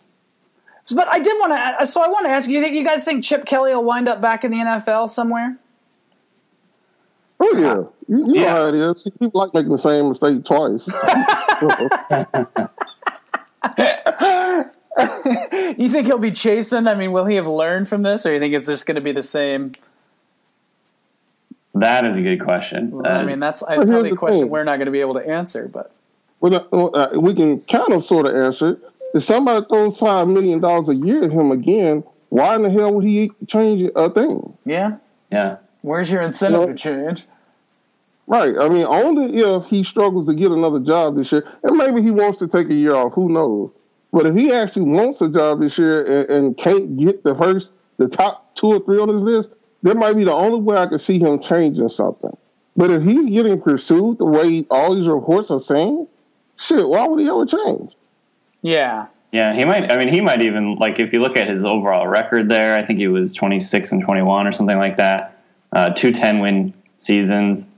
[0.93, 1.85] But I did want to.
[1.85, 4.21] So I want to ask you: think you guys think Chip Kelly will wind up
[4.21, 5.57] back in the NFL somewhere?
[7.39, 7.83] Oh yeah,
[8.15, 8.41] you, you Yeah.
[8.41, 9.03] know how it is.
[9.19, 10.87] People like making the same mistake twice.
[15.77, 16.87] You think he'll be chasing?
[16.87, 19.01] I mean, will he have learned from this, or you think it's just going to
[19.01, 19.73] be the same?
[21.75, 23.01] That is a good question.
[23.03, 24.49] That I mean, that's I, Well, probably a question thing.
[24.49, 25.67] we're not going to be able to answer.
[25.67, 25.91] But
[26.39, 28.79] well, uh, we can kind of sort of answer it.
[29.13, 32.93] If somebody throws five million dollars a year at him again, why in the hell
[32.93, 34.57] would he change a thing?
[34.65, 34.97] yeah,
[35.31, 35.57] yeah.
[35.81, 36.67] where's your incentive No.
[36.67, 37.25] to change?
[38.27, 38.55] Right.
[38.59, 42.09] I mean, only if he struggles to get another job this year, and maybe he
[42.11, 43.13] wants to take a year off.
[43.13, 43.71] Who knows?
[44.11, 47.73] But if he actually wants a job this year and, and can't get the first,
[47.97, 49.53] the top two or three on his list,
[49.85, 52.35] that might be the only way I could see him changing something.
[52.75, 56.07] But if he's getting pursued the way all these reports are saying,
[56.59, 57.95] shit, why would he ever change?
[58.63, 59.91] Yeah, Yeah, he might.
[59.91, 62.77] I mean, he might even like if you look at his overall record there.
[62.79, 65.37] I think he was twenty six and twenty one or something like that.
[65.71, 67.69] Uh, two ten win seasons.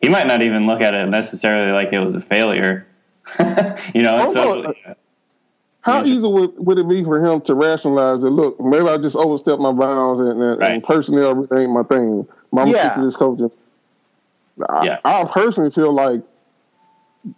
[0.00, 2.86] He might not even look at it necessarily like it was a failure.
[3.38, 4.94] you know, and Oh, so, no.
[5.82, 8.30] How easy would, would it be for him to rationalize that?
[8.30, 10.72] Look, maybe I just overstepped my bounds, and, and, Right.
[10.74, 12.26] and personnel ain't my thing.
[12.56, 13.00] I'm Yeah.
[13.00, 13.50] this coaching.
[14.68, 14.98] I, Yeah.
[15.04, 16.22] I personally feel like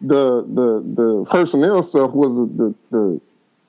[0.00, 3.20] the the the personnel stuff was the the you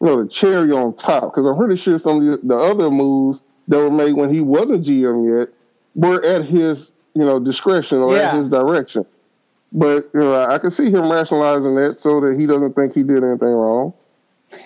[0.01, 3.41] know the cherry on top because I'm pretty sure some of the, the other moves
[3.67, 5.49] that were made when he wasn't GM yet
[5.95, 8.29] were at his you know discretion or Yeah.
[8.29, 9.05] at his direction.
[9.71, 13.03] But you know, I can see him rationalizing that so that he doesn't think he
[13.03, 13.93] did anything wrong.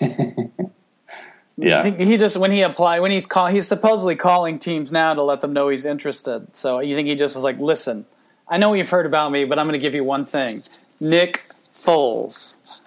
[1.56, 4.92] yeah, I think he just when he applied when he's call he's supposedly calling teams
[4.92, 6.54] now to let them know he's interested.
[6.56, 8.06] So you think he just is like, listen,
[8.48, 10.62] I know you've heard about me, but I'm going to give you one thing:
[11.00, 12.56] Nick Foles.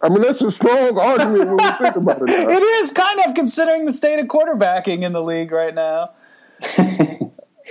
[0.00, 2.26] I mean, that's a strong argument when we think about it.
[2.26, 2.48] Now.
[2.56, 6.10] It is kind of considering the state of quarterbacking in the league right now.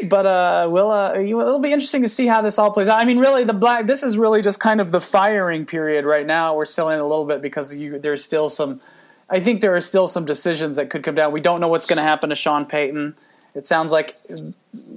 [0.10, 3.00] But uh, we'll, uh, it'll be interesting to see how this all plays out.
[3.00, 3.88] I mean, really, the black.
[3.88, 6.56] This is really just kind of the firing period right now.
[6.56, 8.82] We're still in a little bit because you, there's still some.
[9.30, 11.32] I think there are still some decisions that could come down.
[11.32, 13.16] We don't know what's going to happen to Sean Payton.
[13.54, 14.18] It sounds like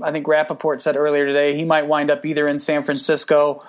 [0.03, 3.64] I think Rapoport said earlier today he might wind up either in San Francisco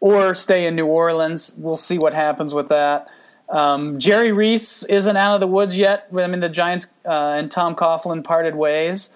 [0.00, 1.52] or stay in New Orleans.
[1.56, 3.08] We'll see what happens with that.
[3.48, 6.08] Um, Jerry Reese isn't out of the woods yet.
[6.16, 9.10] I mean, the Giants uh, and Tom Coughlin parted ways,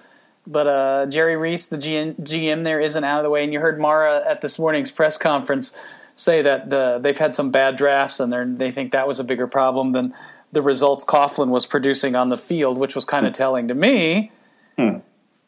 [0.46, 3.44] but uh, Jerry Reese, the GM, GM there, isn't out of the way.
[3.44, 5.72] And you heard Mara at this morning's press conference
[6.14, 9.24] say that the, they've had some bad drafts, and they're, they think that was a
[9.24, 10.14] bigger problem than
[10.52, 14.32] the results Coughlin was producing on the field, which was kind of telling to me.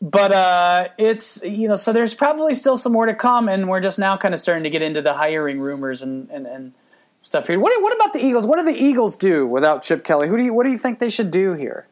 [0.00, 3.80] But uh, it's you know, so there's probably still some more to come, and we're
[3.80, 6.72] just now kind of starting to get into the hiring rumors and and and
[7.18, 7.58] stuff here.
[7.58, 8.46] What, what about the Eagles?
[8.46, 10.28] What do the Eagles do without Chip Kelly?
[10.28, 11.86] Who do you, what do you think they should do here?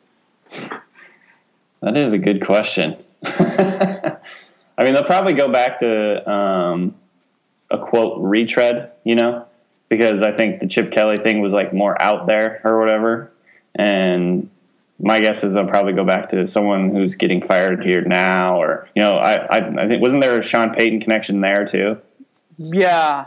[1.87, 2.97] That is a good question.
[3.25, 4.19] I
[4.83, 6.97] mean, they'll probably go back to um,
[7.71, 9.47] a quote retread, you know,
[9.89, 13.31] because I think the Chip Kelly thing was like more out there or whatever.
[13.77, 14.51] And
[14.99, 18.89] my guess is they'll probably go back to someone who's getting fired here now, or
[18.97, 21.99] you know, I I, I think wasn't there a Sean Payton connection there too?
[22.59, 23.27] Yeah,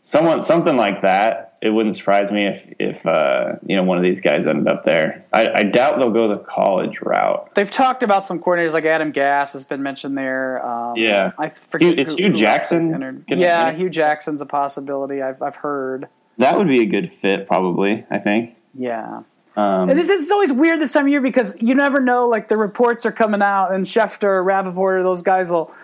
[0.00, 1.49] someone something like that.
[1.62, 4.84] It wouldn't surprise me if if uh, you know one of these guys ended up
[4.84, 5.26] there.
[5.32, 7.54] I, I, doubt they'll go the college route.
[7.54, 10.66] They've talked about some coordinators like Adam Gase has been mentioned there.
[10.66, 11.96] Um, yeah, I forget.
[11.96, 13.24] Hue, is Hue Jackson?
[13.28, 15.20] Yeah, Hue Jackson's a possibility.
[15.20, 16.08] I've I've heard
[16.38, 18.06] that would be a good fit, probably.
[18.10, 18.56] I think.
[18.74, 19.22] Yeah.
[19.56, 22.26] Um, and it's, it's, always weird this time of year because you never know.
[22.26, 25.74] Like the reports are coming out, and Schefter, Rapoport, those guys will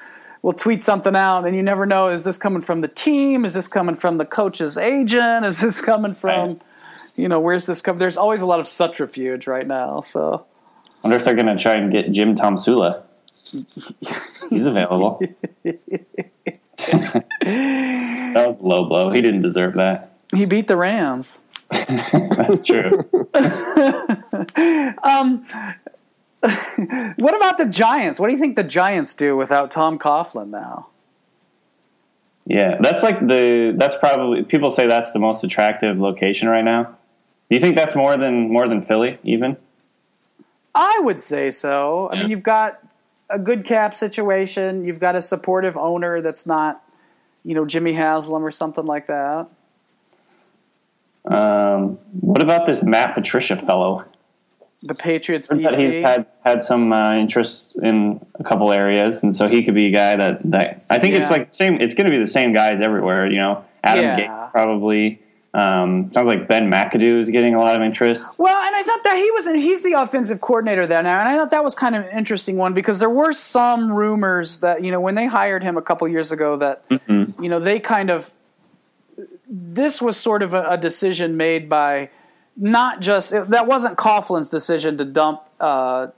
[0.46, 3.44] will tweet something out, and you never know: is this coming from the team?
[3.44, 5.44] Is this coming from the coach's agent?
[5.44, 6.60] Is this coming from,
[7.16, 7.98] you know, where's this coming?
[7.98, 10.02] There's always a lot of subterfuge right now.
[10.02, 10.46] So,
[10.86, 13.02] I wonder if they're going to try and get Jim Tomsula.
[13.50, 15.20] He's available.
[15.64, 17.24] that
[18.46, 19.10] was low blow.
[19.10, 20.12] He didn't deserve that.
[20.32, 21.38] He beat the Rams.
[21.70, 23.04] That's true.
[25.02, 25.44] um,
[27.16, 28.20] what about the Giants?
[28.20, 30.88] What do you think the Giants do without Tom Coughlin now?
[32.46, 36.84] Yeah, that's like the that's probably people say that's the most attractive location right now.
[37.50, 39.56] Do you think that's more than more than Philly even?
[40.74, 42.08] I would say so.
[42.12, 42.18] Yeah.
[42.18, 42.80] I mean, you've got
[43.30, 44.84] a good cap situation.
[44.84, 46.82] You've got a supportive owner that's not,
[47.44, 49.48] you know, Jimmy Haslam or something like that.
[51.24, 54.04] Um, what about this Matt Patricia fellow?
[54.82, 55.78] The Patriots DC.
[55.78, 59.86] He's had had some uh, interest in a couple areas, and so he could be
[59.86, 61.22] a guy that, that I think yeah.
[61.22, 61.80] it's like same.
[61.80, 63.30] It's going to be the same guys everywhere.
[63.30, 64.18] You know, Adam yeah.
[64.18, 65.22] Gase probably.
[65.54, 68.22] Um, sounds like Ben McAdoo is getting a lot of interest.
[68.38, 71.28] Well, and I thought that he was and he's the offensive coordinator there now, and
[71.30, 74.84] I thought that was kind of an interesting one because there were some rumors that
[74.84, 77.42] you know when they hired him a couple years ago that mm-hmm.
[77.42, 78.30] you know they kind of
[79.48, 82.10] this was sort of a, a decision made by
[82.56, 86.08] not just that wasn't Coughlin's decision to dump uh,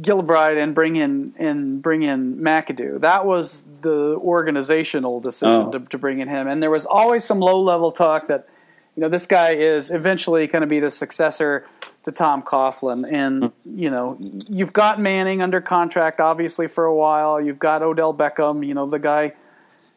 [0.00, 3.00] Gilbride and bring in and bring in McAdoo.
[3.00, 5.70] That was the organizational decision oh.
[5.72, 6.46] to, to, bring in him.
[6.46, 8.48] And there was always some low level talk that
[8.96, 11.66] you know this guy is eventually going to be the successor
[12.04, 13.10] to Tom Coughlin.
[13.10, 13.78] And hmm.
[13.78, 14.18] you know
[14.50, 17.40] you've got Manning under contract obviously for a while.
[17.40, 18.66] You've got Odell Beckham.
[18.66, 19.32] You know the guy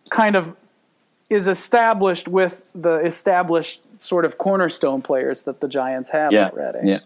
[0.09, 0.55] kind of
[1.31, 6.89] is established with the established sort of cornerstone players that the Giants have yeah, already.
[6.89, 6.99] Yeah.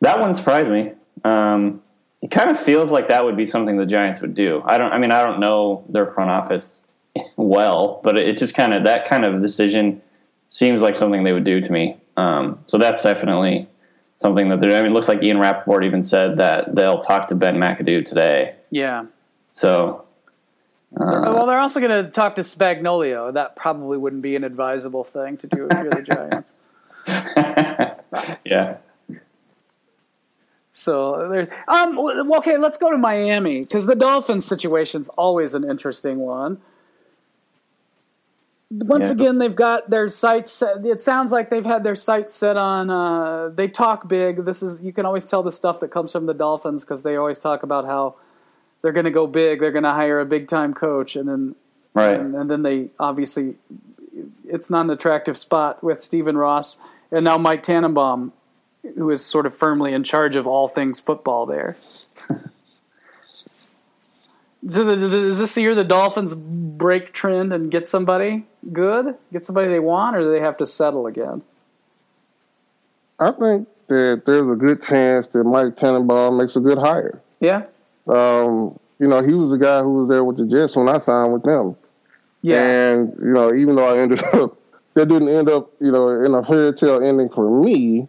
[0.00, 0.92] That one surprised me.
[1.22, 1.80] Um,
[2.20, 4.62] it kind of feels like that would be something the Giants would do.
[4.64, 4.92] I don't.
[4.92, 6.82] I mean, I don't know their front office
[7.36, 10.02] well, but it just kind of that kind of decision
[10.48, 11.98] seems like something they would do to me.
[12.16, 13.68] Um, so that's definitely
[14.18, 14.76] something that they're.
[14.76, 18.04] I mean, it looks like Ian Rapoport even said that they'll talk to Ben McAdoo
[18.04, 18.56] today.
[18.70, 19.02] Yeah.
[19.52, 20.04] So
[20.96, 23.32] uh, well, they're also going to talk to Spagnuolo.
[23.32, 26.54] That probably wouldn't be an advisable thing to do if you're the Giants.
[28.44, 28.78] yeah.
[30.72, 36.18] So there's um okay, let's go to Miami because the Dolphins situation's always an interesting
[36.18, 36.58] one.
[38.70, 39.14] Once yeah.
[39.14, 40.52] again, they've got their sights.
[40.52, 42.88] Set, it sounds like they've had their sights set on.
[42.88, 44.44] Uh, they talk big.
[44.44, 47.16] This is you can always tell the stuff that comes from the Dolphins because they
[47.16, 48.14] always talk about how
[48.82, 49.60] they're going to go big.
[49.60, 51.54] They're going to hire a big time coach, and then
[51.94, 53.56] right, and, and, then they obviously
[54.44, 56.78] it's not an attractive spot with Stephen Ross
[57.12, 58.32] and now Mike Tannenbaum,
[58.96, 61.76] who is sort of firmly in charge of all things football there.
[64.62, 69.80] Is this the year the Dolphins break trend and get somebody good, get somebody they
[69.80, 71.40] want, or do they have to settle again?
[73.18, 77.22] I think that there's a good chance that Mike Tannenbaum makes a good hire.
[77.40, 77.64] Yeah.
[78.10, 80.98] Um, you know, he was the guy who was there with the Jets when I
[80.98, 81.76] signed with them.
[82.42, 82.62] Yeah.
[82.62, 84.56] And, you know, even though I ended up,
[84.94, 88.08] that didn't end up, you know, in a fairy tale ending for me,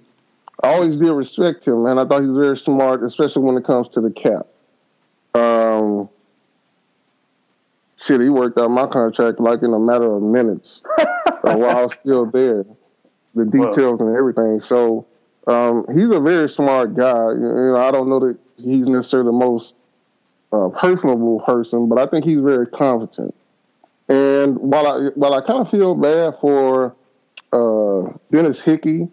[0.63, 3.63] I always did respect him, and I thought he was very smart, especially when it
[3.63, 4.47] comes to the cap.
[5.33, 6.09] Um,
[7.97, 11.83] shit, he worked out my contract like in a matter of minutes uh, while I
[11.83, 12.65] was still there.
[13.33, 14.59] The details and everything.
[14.59, 15.07] So
[15.47, 17.31] um, he's a very smart guy.
[17.31, 19.75] You know, I don't know that he's necessarily the most
[20.51, 23.33] uh, personable person, but I think he's very competent.
[24.09, 26.95] And while I while I kind of feel bad for
[27.53, 29.07] uh, Dennis Hickey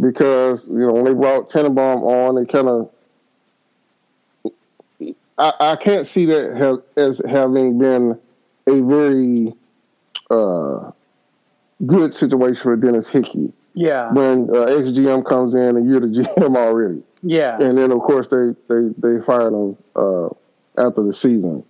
[0.00, 2.90] because you know when they brought Tannenbaum on, they kind of
[5.38, 8.18] I, I, can't see that have, as having been
[8.66, 9.54] a very
[10.30, 10.90] uh,
[11.84, 13.52] good situation for Dennis Hickey.
[13.74, 14.10] Yeah.
[14.12, 16.06] When uh, ex GM comes in and you're the
[16.36, 17.02] GM already.
[17.22, 17.60] Yeah.
[17.60, 20.28] And then of course they they they fired him uh,
[20.78, 21.64] after the season.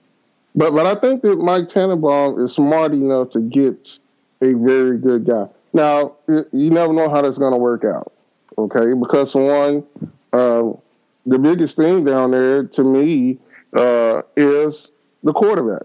[0.55, 3.99] But but I think that Mike Tannenbaum is smart enough to get
[4.41, 5.49] a very good guy.
[5.73, 8.13] Now you never know how that's going to work out,
[8.57, 8.93] okay?
[8.99, 9.85] Because one,
[10.33, 10.79] um,
[11.27, 13.39] the biggest thing down there to me
[13.75, 14.91] uh, is
[15.23, 15.83] the quarterback.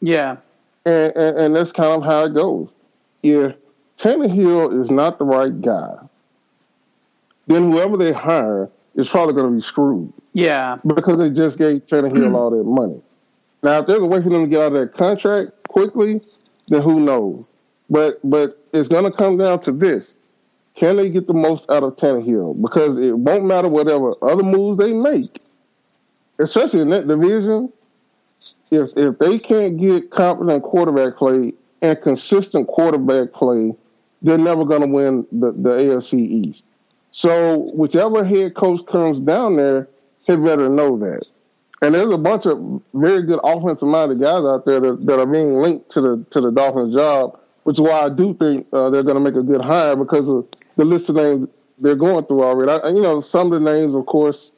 [0.00, 0.36] Yeah.
[0.84, 2.74] And, and, and that's kind of how it goes.
[3.22, 3.54] If
[3.98, 5.96] Tannehill is not the right guy,
[7.46, 10.12] then whoever they hire is probably going to be screwed.
[10.32, 10.78] Yeah.
[10.86, 12.34] Because they just gave Tannehill mm-hmm.
[12.34, 13.00] all that money.
[13.62, 16.20] Now, if there's a way for them to get out of that contract quickly,
[16.68, 17.48] then who knows?
[17.88, 20.14] But but it's going to come down to this:
[20.74, 22.60] Can they get the most out of Tannehill?
[22.60, 25.40] Because it won't matter whatever other moves they make,
[26.38, 27.72] especially in that division.
[28.70, 33.74] If if they can't get competent quarterback play and consistent quarterback play,
[34.22, 36.64] they're never going to win the, the AFC East.
[37.12, 39.88] So whichever head coach comes down there,
[40.26, 41.24] he better know that.
[41.82, 45.26] And there's a bunch of very good offensive minded guys out there that, that are
[45.26, 48.88] being linked to the to the Dolphins job, which is why I do think uh,
[48.90, 50.46] they're going to make a good hire because of
[50.76, 51.48] the list of names
[51.78, 52.70] they're going through already.
[52.70, 54.52] I, you know, some of the names, of course,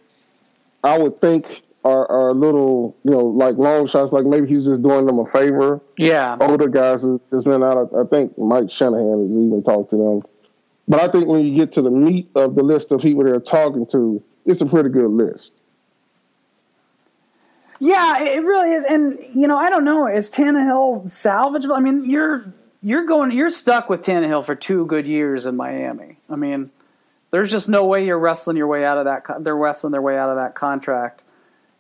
[0.85, 4.13] I would think are, are a little, you know, like long shots.
[4.13, 5.81] Like maybe he's just doing them a favor.
[5.97, 6.37] Yeah.
[6.41, 7.91] Older guys has, has been out.
[7.95, 10.23] I think Mike Shanahan has even talked to them.
[10.87, 13.41] But I think when you get to the meat of the list of people they're
[13.41, 15.53] talking to, it's a pretty good list.
[17.81, 18.85] Yeah, it really is.
[18.85, 20.07] And you know, I don't know.
[20.07, 21.77] Is Tannehill salvageable?
[21.77, 26.19] I mean, you're you're going you're stuck with Tannehill for two good years in Miami.
[26.29, 26.71] I mean,
[27.31, 29.43] there's just no way you're wrestling your way out of that.
[29.43, 31.25] They're wrestling their way out of that contract.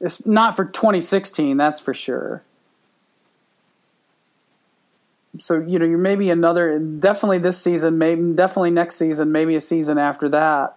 [0.00, 2.42] It's not for 2016, that's for sure.
[5.38, 9.60] So you know, you're maybe another, definitely this season, maybe definitely next season, maybe a
[9.60, 10.76] season after that.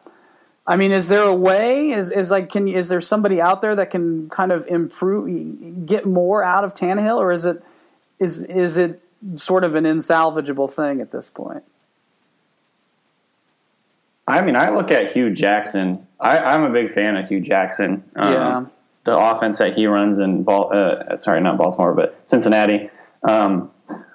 [0.66, 1.91] I mean, is there a way?
[1.91, 5.86] Is is like, can you, is there somebody out there that can kind of improve,
[5.86, 7.64] get more out of Tannehill, or is it
[8.20, 9.01] is is it
[9.36, 11.64] sort of an insalvageable thing at this point?
[14.28, 16.05] I mean, I look at Hue Jackson.
[16.20, 18.03] I, am a big fan of Hue Jackson.
[18.16, 18.66] Um, yeah.
[19.05, 22.89] The offense that he runs in, Ball, uh, sorry, not Baltimore, but Cincinnati.
[23.24, 23.72] Um,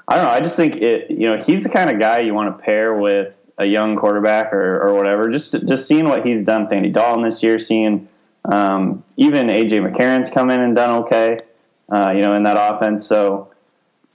[0.09, 0.31] I don't know.
[0.31, 1.11] I just think it.
[1.11, 4.53] You know, he's the kind of guy you want to pair with a young quarterback
[4.53, 5.31] or, or whatever.
[5.31, 8.09] Just just seeing what he's done Andy Dalton this year, seeing
[8.45, 11.39] um, even AJ McCarron's come in and done okay.
[11.91, 13.07] Uh, you know, in that offense.
[13.07, 13.53] So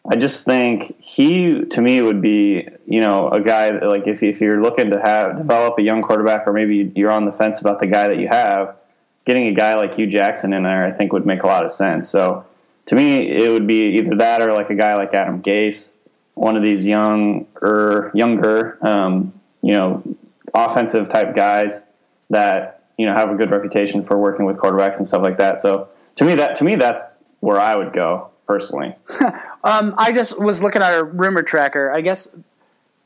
[0.10, 4.24] I just think he, to me, would be you know a guy that, like if
[4.24, 7.60] if you're looking to have develop a young quarterback, or maybe you're on the fence
[7.60, 8.76] about the guy that you have,
[9.26, 11.72] getting a guy like Hue Jackson in there, I think would make a lot of
[11.72, 12.10] sense.
[12.10, 12.46] So
[12.88, 15.96] to me, it would be either that or like a guy like Adam Gase,
[16.34, 20.04] one of these younger, younger, um, you know,
[20.54, 21.84] offensive type guys
[22.30, 25.62] that you know have a good reputation for working with quarterbacks and stuff like that.
[25.62, 28.96] So to me, that to me, that's where I would go personally.
[29.64, 31.92] um, I just was looking at a rumor tracker.
[31.92, 32.36] I guess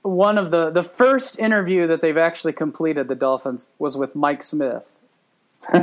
[0.04, 4.44] one of the the first interview that they've actually completed, the Dolphins, was with Mike
[4.44, 4.96] Smith.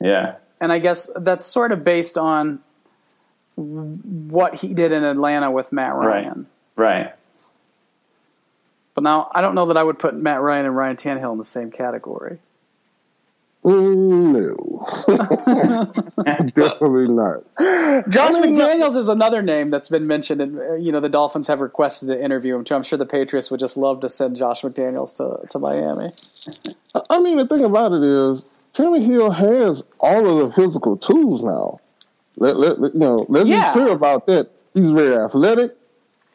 [0.00, 2.60] yeah, and I guess that's sort of based on
[3.56, 6.46] what he did in Atlanta with Matt Ryan.
[6.76, 7.06] Right.
[7.06, 7.14] right.
[8.94, 11.38] But now I don't know that I would put Matt Ryan and Ryan Tannehill in
[11.38, 12.38] the same category.
[13.64, 14.86] No,
[16.54, 17.42] definitely not.
[18.08, 21.60] Josh McDaniels is another name that's been mentioned, and uh, you know the Dolphins have
[21.60, 22.76] requested to interview him too.
[22.76, 26.12] I'm sure the Patriots would just love to send Josh McDaniels to to Miami.
[27.10, 31.80] I mean, the thing about it is, Tannehill has all of the physical tools now.
[32.36, 33.72] Let, let, you know, let's yeah.
[33.72, 34.50] be clear about that.
[34.74, 35.76] He's very athletic.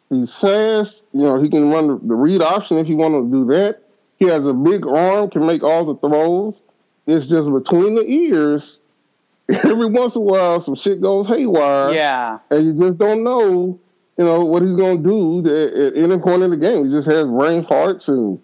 [0.09, 1.03] He's fast.
[1.13, 3.83] You know, he can run the, the read option if you want to do that.
[4.17, 6.61] He has a big arm, can make all the throws.
[7.07, 8.79] It's just between the ears.
[9.49, 11.93] Every once in a while, some shit goes haywire.
[11.93, 13.79] Yeah, and you just don't know,
[14.17, 16.85] you know, what he's going to do at, at any point in the game.
[16.85, 18.39] He just has brain farts and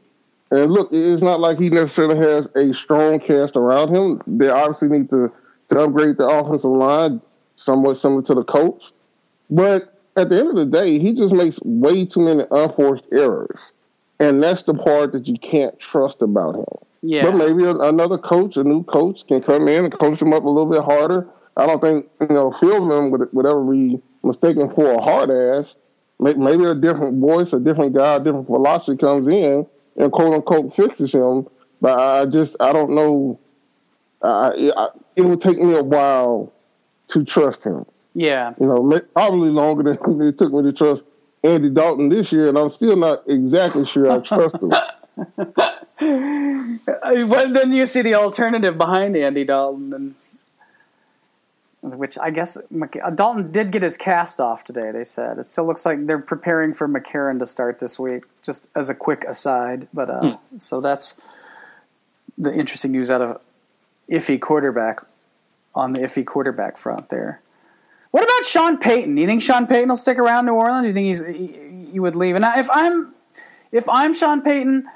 [0.50, 4.22] and look, it's not like he necessarily has a strong cast around him.
[4.26, 5.32] They obviously need to
[5.70, 7.22] to upgrade the offensive line
[7.58, 8.92] somewhat similar to the coach.
[9.50, 13.74] But at the end of the day, he just makes way too many unforced errors.
[14.20, 16.66] And that's the part that you can't trust about him.
[17.02, 17.24] Yeah.
[17.24, 20.44] But maybe a, another coach, a new coach, can come in and coach him up
[20.44, 21.28] a little bit harder.
[21.56, 25.76] I don't think, you know, Philbin would, would ever be mistaken for a hard ass.
[26.20, 30.74] Maybe a different voice, a different guy, a different philosophy comes in and quote unquote
[30.74, 31.48] fixes him.
[31.80, 33.40] But I just, I don't know.
[34.24, 34.74] Uh, it,
[35.16, 36.52] it would take me a while
[37.10, 37.86] to trust him.
[38.14, 38.54] Yeah.
[38.60, 41.06] You know, probably longer than it took me to trust
[41.44, 44.74] Andy Dalton this year, and I'm still not exactly sure I trust him.
[46.00, 50.16] But then you see the alternative behind Andy Dalton,
[51.82, 52.58] and which I guess
[53.16, 54.92] Dalton did get his cast off today.
[54.92, 58.26] They said it still looks like they're preparing for McCarron to start this week.
[58.44, 60.58] Just as a quick aside, but uh, hmm.
[60.60, 61.20] so that's
[62.38, 63.44] the interesting news out of
[64.10, 65.00] iffy quarterback
[65.78, 67.42] on the iffy quarterback front there.
[68.12, 69.16] What about Sean Payton?
[69.16, 70.84] Do you think Sean Payton will stick around New Orleans?
[70.84, 72.36] Do you think he's he, he would leave?
[72.36, 73.14] And if I'm
[73.72, 74.88] if I'm Sean Payton,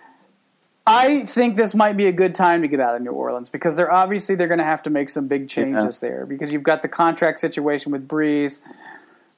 [0.88, 3.78] I think this might be a good time to get out of New Orleans because
[3.78, 6.10] they're obviously they're going to have to make some big changes yeah.
[6.10, 8.62] there because you've got the contract situation with Brees.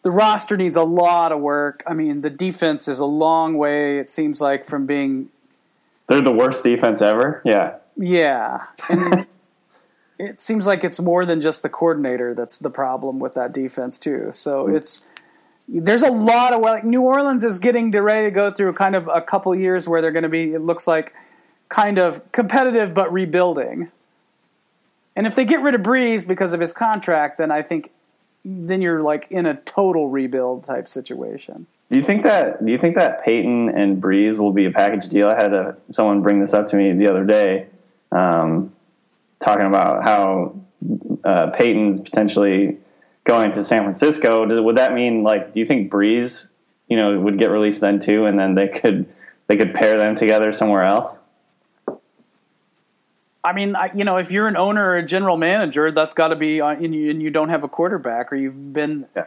[0.03, 1.83] The roster needs a lot of work.
[1.87, 3.99] I mean, the defense is a long way.
[3.99, 5.29] It seems like from being
[6.07, 7.41] they're the worst defense ever.
[7.45, 9.27] Yeah, yeah, and
[10.19, 13.97] it seems like it's more than just the coordinator that's the problem with that defense
[13.97, 14.29] too.
[14.31, 14.75] So mm-hmm.
[14.75, 15.01] it's
[15.67, 19.07] there's a lot of like New Orleans is getting ready to go through kind of
[19.07, 20.53] a couple years where they're going to be.
[20.53, 21.13] It looks like
[21.69, 23.91] kind of competitive but rebuilding.
[25.15, 27.91] And if they get rid of Brees because of his contract, then I think
[28.43, 31.67] then you're like in a total rebuild type situation.
[31.89, 32.65] Do you think that?
[32.65, 35.27] Do you think that Payton and Brees will be a package deal?
[35.27, 37.67] I had a, someone bring this up to me the other day,
[38.11, 38.73] um,
[39.43, 40.55] talking about how
[41.23, 42.77] uh, Payton's potentially
[43.23, 44.45] going to San Francisco.
[44.45, 45.53] Does, would that mean like?
[45.53, 46.49] Do you think Brees,
[46.87, 49.05] you know, would get released then too, and then they could
[49.47, 51.19] they could pair them together somewhere else?
[53.43, 56.29] I mean, I, you know, if you're an owner or a general manager, that's got
[56.29, 59.25] to be, uh, and you, and you don't have a quarterback, or you've been yeah.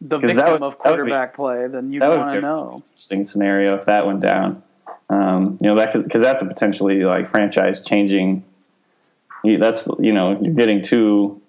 [0.00, 2.82] the victim would, of quarterback be, play, then you want to know.
[2.92, 4.62] Interesting scenario if that went down.
[5.10, 8.42] Um, you know, that because that's a potentially like franchise changing.
[9.44, 11.40] That's you know you're getting two,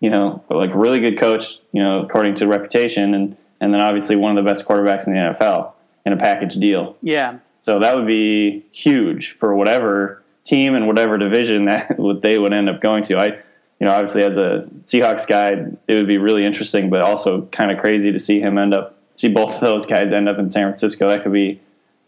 [0.00, 4.16] you know, like really good coach, you know, according to reputation, and and then obviously
[4.16, 5.72] one of the best quarterbacks in the NFL
[6.04, 6.96] in a package deal.
[7.00, 7.38] Yeah.
[7.62, 12.68] So that would be huge for whatever team and whatever division that they would end
[12.68, 13.18] up going to.
[13.18, 15.50] I, you know, obviously as a Seahawks guy,
[15.88, 18.96] it would be really interesting, but also kind of crazy to see him end up,
[19.16, 21.08] see both of those guys end up in San Francisco.
[21.08, 21.60] That could be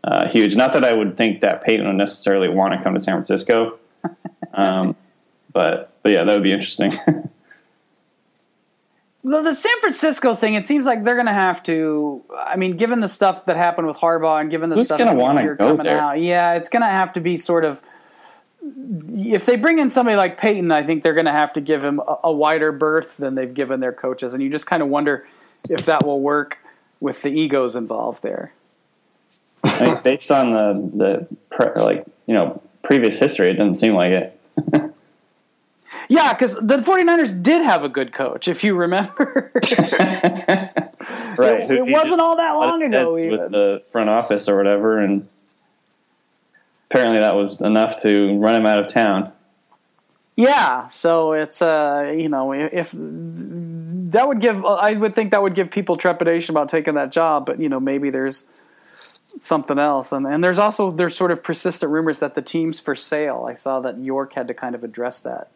[0.05, 0.55] uh, huge.
[0.55, 3.79] Not that I would think that Payton would necessarily want to come to San Francisco,
[4.55, 4.97] um,
[5.55, 6.99] but but yeah, that would be interesting.
[9.27, 12.23] Well, the San Francisco thing, it seems like they're going to have to.
[12.39, 15.17] I mean, given the stuff that happened with Harbaugh and given the Who's stuff that
[15.43, 15.99] you're coming there?
[15.99, 17.83] out, yeah, it's going to have to be sort of
[19.09, 21.85] if they bring in somebody like Payton, I think they're going to have to give
[21.85, 24.89] him a, a, wider berth than they've given their coaches, and you just kind of
[24.89, 25.27] wonder
[25.69, 26.59] if that will work
[27.01, 28.53] with the egos involved there.
[29.65, 33.95] I mean, based on the the pre, like you know previous history, it doesn't seem
[33.95, 34.34] like it.
[36.09, 39.51] Yeah, because the 49ers did have a good coach, if you remember.
[39.55, 39.71] right,
[41.61, 43.19] it, it wasn't all that long ago.
[43.19, 43.41] Even.
[43.41, 45.29] With the front office or whatever, and
[46.91, 49.33] apparently that was enough to run him out of town.
[50.37, 55.55] Yeah, so it's uh, you know, if that would give, I would think that would
[55.55, 58.45] give people trepidation about taking that job, but you know, maybe there's
[59.41, 62.97] something else, and and there's also there's sort of persistent rumors that the team's for
[62.97, 63.47] sale.
[63.49, 65.51] I saw that York had to kind of address that.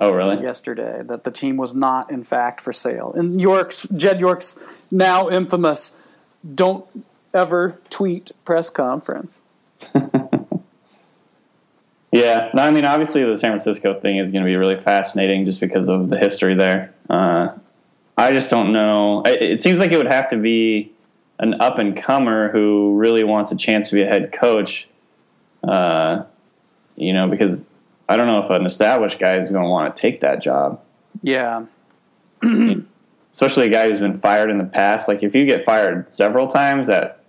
[0.00, 0.42] Oh, really?
[0.42, 3.12] Yesterday, that the team was not in fact for sale.
[3.14, 5.96] And York's Jed York's now infamous
[6.54, 6.86] "Don't
[7.34, 9.42] ever tweet" press conference.
[12.10, 15.44] Yeah, no, I mean, obviously the San Francisco thing is going to be really fascinating
[15.44, 16.94] just because of the history there.
[17.10, 17.50] Uh,
[18.16, 19.22] I just don't know.
[19.26, 20.92] It, it, seems like it would have to be
[21.38, 24.88] an up and comer who really wants a chance to be a head coach.
[25.62, 26.24] Uh,
[26.96, 27.66] you know, because
[28.08, 30.80] I don't know if an established guy is going to want to take that job.
[31.22, 31.66] Yeah.
[33.34, 35.08] Especially a guy who's been fired in the past.
[35.08, 37.22] Like if you get fired several times, that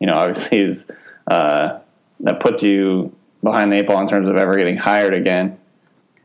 [0.00, 0.88] you know obviously is
[1.28, 1.78] uh,
[2.20, 5.58] that puts you behind the eight ball in terms of ever getting hired again.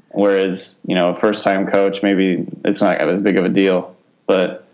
[0.09, 3.95] Whereas, you know, a first time coach, maybe it's not as big of a deal.
[4.25, 4.67] But,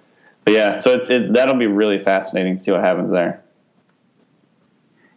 [0.45, 3.43] but yeah, so it's, it, that'll be really fascinating to see what happens there.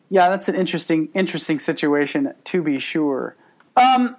[0.08, 3.36] Yeah, that's an interesting, interesting situation to be sure.
[3.76, 4.16] Um,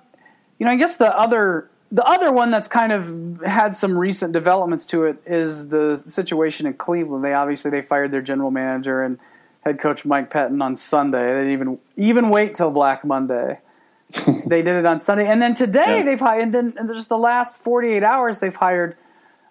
[0.59, 4.33] you know, I guess the other, the other one that's kind of had some recent
[4.33, 7.23] developments to it is the situation in Cleveland.
[7.23, 9.19] They obviously they fired their general manager and
[9.61, 11.33] head coach Mike Pettine on Sunday.
[11.33, 13.59] They didn't even even wait till Black Monday.
[14.45, 16.03] they did it on Sunday, and then today yeah.
[16.03, 16.43] they've hired.
[16.43, 18.95] And then and just the last forty eight hours, they've hired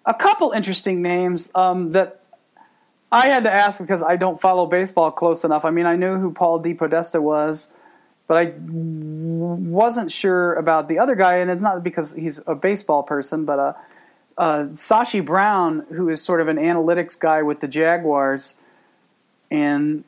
[0.05, 2.21] a couple interesting names um, that
[3.11, 5.63] I had to ask because I don't follow baseball close enough.
[5.63, 7.73] I mean, I knew who Paul DePodesta was,
[8.27, 13.03] but I wasn't sure about the other guy, and it's not because he's a baseball
[13.03, 13.73] person, but uh,
[14.37, 18.55] uh, Sashi Brown, who is sort of an analytics guy with the Jaguars
[19.49, 20.03] and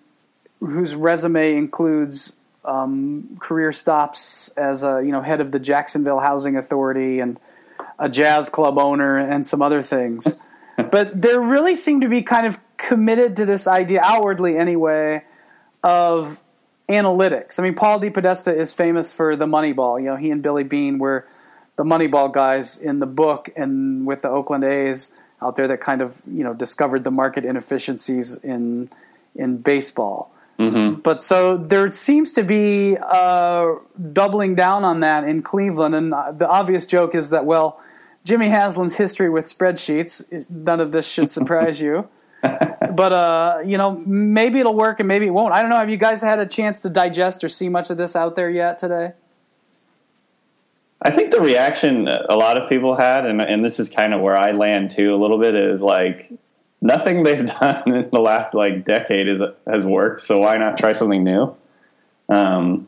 [0.59, 6.57] whose resume includes um, career stops as a you know head of the Jacksonville Housing
[6.57, 7.39] Authority and
[7.97, 10.39] a jazz club owner and some other things.
[10.91, 15.23] but there really seem to be kind of committed to this idea outwardly anyway
[15.83, 16.43] of
[16.89, 17.59] analytics.
[17.59, 19.99] I mean, Paul DePodesta is famous for the Moneyball.
[19.99, 21.27] You know, he and Billy Beane were
[21.75, 26.01] the Moneyball guys in the book and with the Oakland A's out there that kind
[26.01, 28.89] of you know discovered the market inefficiencies in
[29.35, 30.31] in baseball.
[30.57, 30.99] Mm-hmm.
[31.01, 33.75] But so there seems to be uh,
[34.11, 37.79] doubling down on that in Cleveland, and the obvious joke is that well,
[38.25, 42.09] Jimmy Haslam's history with spreadsheets, none of this should surprise you.
[42.91, 45.53] but uh, you know, maybe it'll work and maybe it won't.
[45.53, 45.77] I don't know.
[45.77, 48.49] Have you guys had a chance to digest or see much of this out there
[48.49, 49.13] yet today?
[51.01, 54.21] I think the reaction a lot of people had, and, and this is kind of
[54.21, 56.29] where I land too a little bit, is like
[56.81, 60.21] nothing they've done in the last like decade is has worked.
[60.21, 61.55] So why not try something new?
[62.27, 62.87] Um,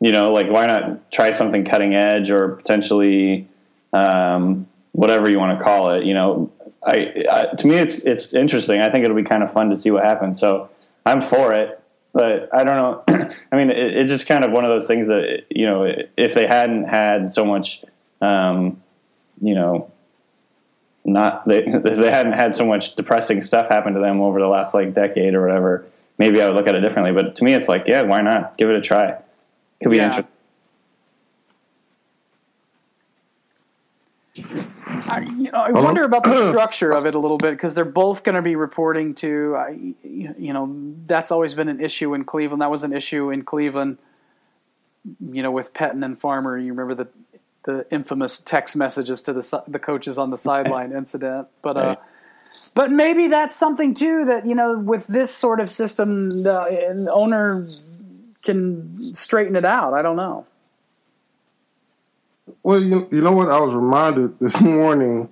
[0.00, 3.48] you know, like why not try something cutting edge or potentially
[3.92, 6.04] um, whatever you want to call it?
[6.04, 6.50] You know,
[6.84, 8.80] I, I to me it's it's interesting.
[8.80, 10.38] I think it'll be kind of fun to see what happens.
[10.38, 10.70] So
[11.04, 11.78] I'm for it
[12.12, 13.04] but I don't know.
[13.52, 16.34] I mean, it, it's just kind of one of those things that you know, if
[16.34, 17.84] they hadn't had so much,
[18.20, 18.82] um,
[19.40, 19.90] you know,
[21.04, 24.48] not they, if they hadn't had so much depressing stuff happen to them over the
[24.48, 25.86] last like decade or whatever,
[26.18, 27.12] maybe I would look at it differently.
[27.12, 28.56] But to me, it's like, yeah, why not?
[28.58, 29.16] Give it a try.
[29.82, 30.08] Could be yeah.
[30.08, 30.37] interesting.
[35.08, 37.84] I, you know, I wonder about the structure of it a little bit because they're
[37.84, 39.68] both going to be reporting to, uh,
[40.02, 42.62] you know, that's always been an issue in Cleveland.
[42.62, 43.98] That was an issue in Cleveland,
[45.20, 46.58] you know, with Pettine and Farmer.
[46.58, 47.08] You remember the
[47.64, 51.96] the infamous text messages to the the coaches on the sideline incident, but uh,
[52.74, 57.66] but maybe that's something too that you know with this sort of system, the owner
[58.42, 59.94] can straighten it out.
[59.94, 60.46] I don't know.
[62.62, 63.48] Well, you, you know what?
[63.48, 65.28] I was reminded this morning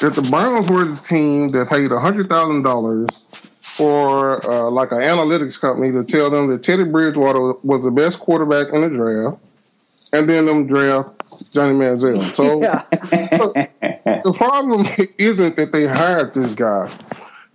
[0.00, 3.24] that the Browns were the team that paid hundred thousand dollars
[3.60, 8.18] for uh, like an analytics company to tell them that Teddy Bridgewater was the best
[8.18, 9.38] quarterback in the draft,
[10.12, 12.30] and then them draft Johnny Manziel.
[12.30, 12.60] So
[14.22, 14.86] the problem
[15.18, 16.90] isn't that they hired this guy.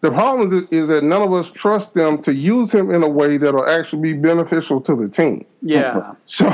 [0.01, 3.37] The problem is that none of us trust them to use him in a way
[3.37, 5.45] that'll actually be beneficial to the team.
[5.61, 6.13] Yeah.
[6.25, 6.49] So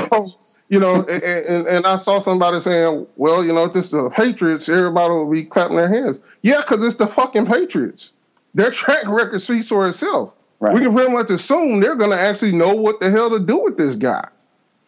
[0.68, 4.68] you know, and, and, I saw somebody saying, well, you know, if it's the Patriots,
[4.68, 6.20] everybody will be clapping their hands.
[6.42, 8.12] Yeah, because it's the fucking Patriots.
[8.54, 10.34] Their track record speaks for itself.
[10.60, 10.74] Right.
[10.74, 13.58] We can pretty much assume they're going to actually know what the hell to do
[13.62, 14.26] with this guy.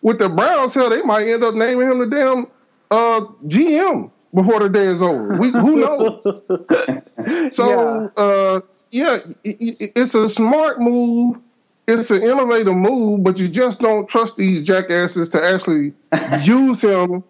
[0.03, 2.47] With the Browns, hell, they might end up naming him the damn
[2.91, 5.37] uh, GM before the day is over.
[5.37, 6.23] We, who knows?
[7.55, 8.61] so, yeah, uh,
[8.91, 11.41] yeah it, it's a smart move
[11.99, 15.93] it's an innovative move, but you just don't trust these jackasses to actually
[16.43, 17.25] use him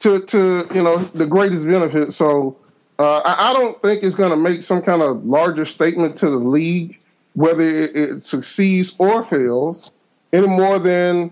[0.00, 2.12] to to you know the greatest benefit.
[2.12, 2.56] So
[2.98, 6.30] uh, I, I, don't think it's going to make some kind of larger statement to
[6.30, 6.98] the league
[7.34, 9.92] whether it, it succeeds or fails
[10.32, 11.30] any more than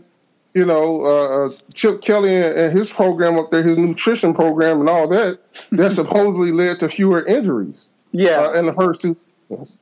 [0.52, 4.80] you know uh, uh Chip Kelly and, and, his program up there, his nutrition program
[4.80, 5.40] and all that
[5.72, 7.92] that supposedly led to fewer injuries.
[8.12, 9.80] Yeah, uh, in the first two seasons.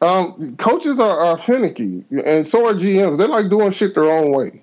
[0.00, 3.18] Um, coaches are, are finicky, and so are GMs.
[3.18, 4.62] They like doing shit their own way.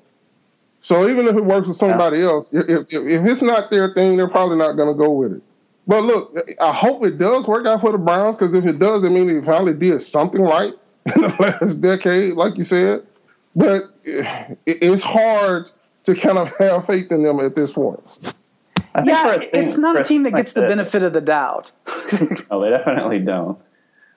[0.79, 2.25] So even if it works with somebody yeah.
[2.25, 5.33] else, if, if, if, it's not their thing, they're probably not going to go with
[5.33, 5.43] it.
[5.87, 9.03] But look, I hope it does work out for the Browns because if it does,
[9.03, 10.73] it means they finally did something right
[11.15, 13.05] in the last decade, like you said.
[13.55, 13.83] But
[14.65, 15.71] it's hard
[16.03, 18.35] to kind of have faith in them at this point.
[19.03, 21.71] Yeah, it's not a team that gets the benefit of the doubt.
[22.51, 23.59] oh, they definitely don't.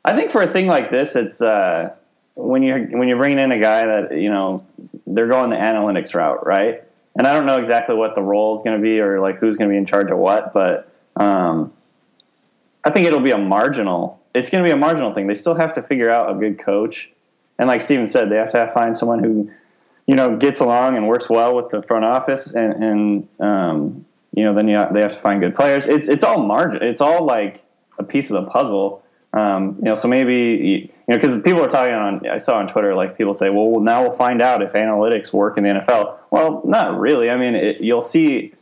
[0.04, 1.94] I think for a thing like this, it's uh,
[2.34, 4.64] when you when you're bringing in a guy that you know
[5.06, 6.82] they're going the analytics route, right?
[7.16, 9.56] And I don't know exactly what the role is going to be or like who's
[9.56, 11.72] going to be in charge of what, but um,
[12.84, 14.20] I think it'll be a marginal.
[14.32, 15.26] It's going to be a marginal thing.
[15.26, 17.10] They still have to figure out a good coach,
[17.58, 19.50] and like Stephen said, they have to have, find someone who
[20.06, 24.44] you know gets along and works well with the front office, and, and um, you
[24.44, 25.86] know then you have, they have to find good players.
[25.86, 26.82] It's it's all margin.
[26.82, 27.62] It's all like
[27.98, 29.02] a piece of the puzzle
[29.32, 32.26] um, you know, so maybe you know because people are talking on.
[32.28, 35.56] I saw on Twitter like people say, "Well, now we'll find out if analytics work
[35.56, 37.30] in the NFL." Well, not really.
[37.30, 38.54] I mean, it, you'll see.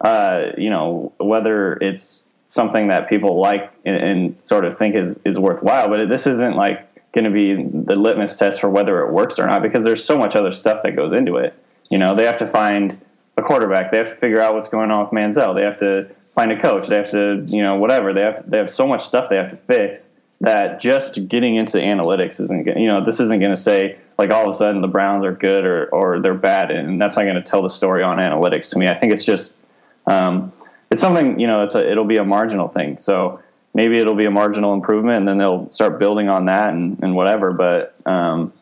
[0.00, 5.16] Uh, you know whether it's something that people like and, and sort of think is
[5.24, 9.12] is worthwhile, but this isn't like going to be the litmus test for whether it
[9.12, 11.54] works or not because there's so much other stuff that goes into it.
[11.90, 13.00] You know, they have to find
[13.36, 13.90] a quarterback.
[13.90, 15.54] They have to figure out what's going on with Manziel.
[15.54, 16.86] They have to find a coach.
[16.86, 18.12] They have to, you know, whatever.
[18.12, 20.10] They have they have so much stuff they have to fix.
[20.40, 24.48] that just getting into analytics isn't you know this isn't going to say like all
[24.48, 27.34] of a sudden the Browns are good or or they're bad, and that's not going
[27.34, 28.86] to tell the story on analytics to me.
[28.86, 29.58] I think it's just
[30.06, 30.52] um,
[30.90, 33.00] it's something you know it's a it'll be a marginal thing.
[33.00, 33.40] So
[33.74, 37.16] maybe it'll be a marginal improvement, and then they'll start building on that and, and
[37.16, 37.52] whatever.
[37.52, 38.52] But um,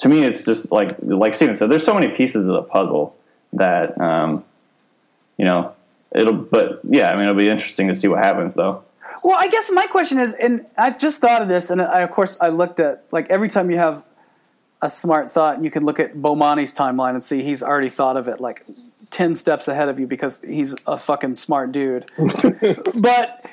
[0.00, 3.16] to me, it's just like like Stephen said, there's so many pieces of the puzzle
[3.54, 4.44] that um,
[5.38, 5.74] you know
[6.14, 6.34] it'll.
[6.34, 8.84] But yeah, I mean, it'll be interesting to see what happens though.
[9.22, 12.10] Well, I guess my question is, and I just thought of this, and I, of
[12.10, 14.04] course I looked at like every time you have
[14.80, 18.26] a smart thought, you can look at Bomani's timeline and see he's already thought of
[18.26, 18.64] it like
[19.10, 22.10] ten steps ahead of you because he's a fucking smart dude.
[23.00, 23.46] but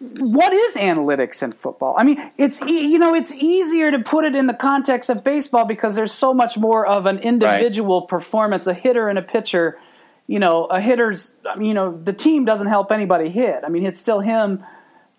[0.00, 1.94] what is analytics in football?
[1.98, 5.64] I mean, it's you know it's easier to put it in the context of baseball
[5.64, 8.08] because there's so much more of an individual right.
[8.08, 9.78] performance, a hitter and a pitcher.
[10.28, 13.64] You know, a hitter's you know the team doesn't help anybody hit.
[13.64, 14.64] I mean, it's still him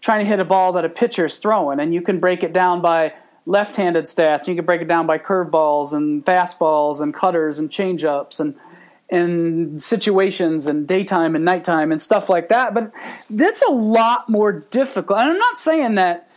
[0.02, 2.82] trying to hit a ball that a pitcher's throwing, and you can break it down
[2.82, 3.14] by
[3.46, 4.48] left-handed stats.
[4.48, 8.56] You can break it down by curveballs and fastballs and cutters and changeups and
[9.10, 12.74] and situations and daytime and nighttime and stuff like that.
[12.76, 12.92] But
[13.30, 15.20] that's a lot more difficult.
[15.20, 16.30] And I'm not saying that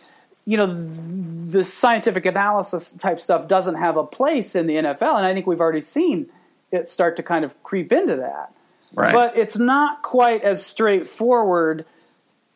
[0.47, 5.27] you know the scientific analysis type stuff doesn't have a place in the NFL, and
[5.27, 6.31] I think we've already seen
[6.71, 8.53] it start to kind of creep into that.
[8.95, 9.13] Right.
[9.13, 11.87] But it's not quite as straightforward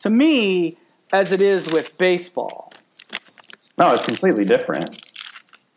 [0.00, 0.76] to me
[1.12, 2.72] as it is with baseball.
[3.78, 5.02] No, it's completely different.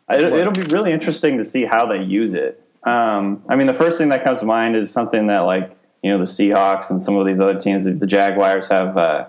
[0.08, 2.62] It, it'll be really interesting to see how they use it.
[2.82, 6.10] Um, I mean, the first thing that comes to mind is something that, like, you
[6.10, 9.26] know, the Seahawks and some of these other teams, the Jaguars have, uh,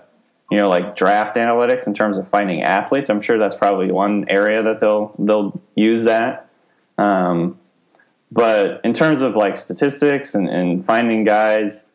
[0.50, 3.10] you know, like draft analytics in terms of finding athletes.
[3.10, 6.48] I'm sure that's probably one area that they'll they'll use that.
[6.98, 7.58] Um,
[8.32, 11.86] but in terms of like statistics and, and finding guys,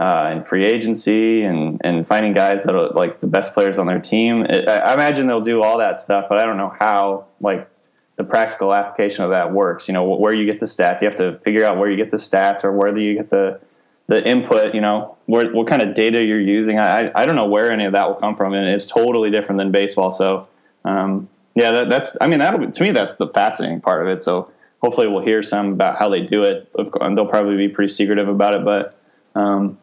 [0.00, 3.86] uh, and free agency and, and finding guys that are like the best players on
[3.86, 4.46] their team.
[4.46, 7.68] It, I imagine they'll do all that stuff, but I don't know how like
[8.16, 9.88] the practical application of that works.
[9.88, 12.10] You know, where you get the stats, you have to figure out where you get
[12.10, 13.60] the stats or where do you get the
[14.06, 14.74] the input.
[14.74, 16.78] You know, where, what kind of data you're using.
[16.78, 19.58] I I don't know where any of that will come from, and it's totally different
[19.58, 20.12] than baseball.
[20.12, 20.48] So.
[20.82, 22.16] Um, yeah, that, that's.
[22.20, 24.22] I mean, that'll be, to me that's the fascinating part of it.
[24.22, 24.50] So
[24.80, 26.68] hopefully we'll hear some about how they do it.
[27.00, 28.96] And they'll probably be pretty secretive about it, but
[29.34, 29.78] um,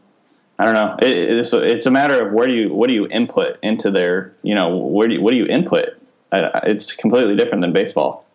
[0.60, 0.98] I don't know.
[1.02, 3.92] It, it's a, it's a matter of where do you what do you input into
[3.92, 5.90] their you know where do you, what do you input?
[6.32, 8.26] It's completely different than baseball.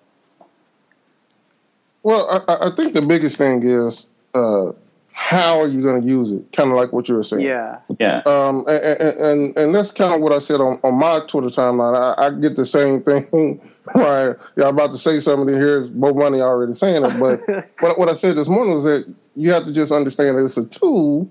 [2.02, 4.72] Well, I, I think the biggest thing is uh,
[5.12, 6.50] how are you going to use it?
[6.52, 7.46] Kind of like what you were saying.
[7.46, 8.22] Yeah, yeah.
[8.24, 11.96] Um, and, and, and that's kind of what I said on, on my Twitter timeline.
[11.96, 13.60] I, I get the same thing.
[13.94, 15.82] Right, yeah, I'm about to say something here.
[15.90, 17.40] Money already saying it, but
[17.80, 20.56] what, what I said this morning was that you have to just understand that it's
[20.56, 21.28] a tool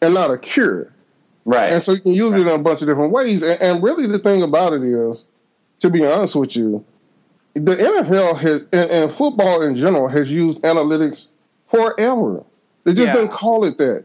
[0.00, 0.92] and not a cure.
[1.44, 1.72] Right.
[1.72, 2.40] And so you can use right.
[2.40, 3.42] it in a bunch of different ways.
[3.42, 5.28] And, and, really, the thing about it is,
[5.80, 6.84] to be honest with you,
[7.54, 11.32] the NFL has, and, and football in general has used analytics
[11.64, 12.44] forever.
[12.84, 13.14] They just yeah.
[13.14, 14.04] didn't call it that.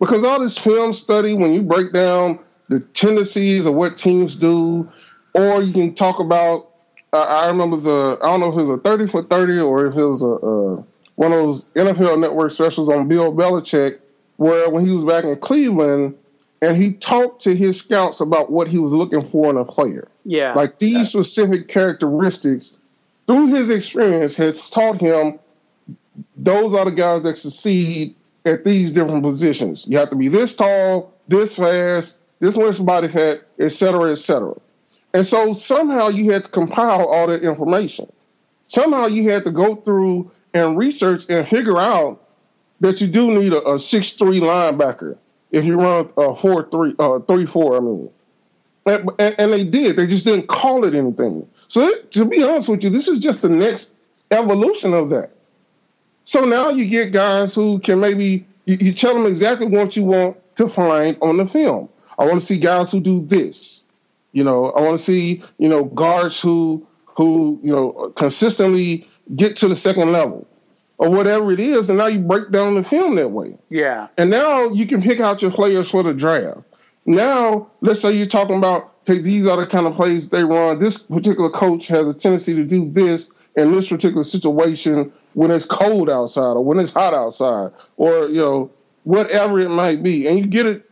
[0.00, 2.38] Because all this film study, when you break down
[2.68, 4.88] the tendencies of what teams do,
[5.34, 6.70] or you can talk about,
[7.12, 9.86] uh, I remember the, I don't know if it was a 30 for 30 or
[9.86, 10.82] if it was a, uh,
[11.16, 13.98] one of those NFL network specials on Bill Belichick
[14.36, 16.16] where when he was back in Cleveland
[16.62, 20.08] and he talked to his scouts about what he was looking for in a player.
[20.24, 20.54] Yeah.
[20.54, 21.02] Like these yeah.
[21.22, 22.78] specific characteristics
[23.26, 25.38] through his experience has taught him
[26.36, 28.14] those are the guys that succeed
[28.44, 29.86] at these different positions.
[29.88, 34.18] You have to be this tall, this fast, this much body fat, et cetera, et
[34.18, 34.54] cetera.
[35.14, 38.10] And so somehow you had to compile all that information.
[38.66, 42.22] Somehow you had to go through and research and figure out
[42.80, 45.16] that you do need a, a six three linebacker
[45.50, 47.76] if you run a four three uh, three four.
[47.76, 48.10] I mean,
[48.86, 49.96] and, and, they did.
[49.96, 51.48] They just didn't call it anything.
[51.66, 53.98] So to be honest with you, this is just the next
[54.30, 55.32] evolution of that.
[56.28, 60.04] So now you get guys who can maybe you, you tell them exactly what you
[60.04, 61.88] want to find on the film.
[62.18, 63.88] I want to see guys who do this.
[64.32, 69.56] You know, I want to see you know guards who who you know consistently get
[69.56, 70.46] to the second level
[70.98, 73.54] or whatever it is, and now you break down the film that way.
[73.70, 74.08] Yeah.
[74.18, 76.60] And now you can pick out your players for the draft.
[77.06, 80.78] Now, let's say you're talking about, hey, these are the kind of plays they run.
[80.78, 85.64] This particular coach has a tendency to do this in this particular situation when it's
[85.64, 88.70] cold outside or when it's hot outside or, you know,
[89.02, 90.28] whatever it might be.
[90.28, 90.88] And you get it,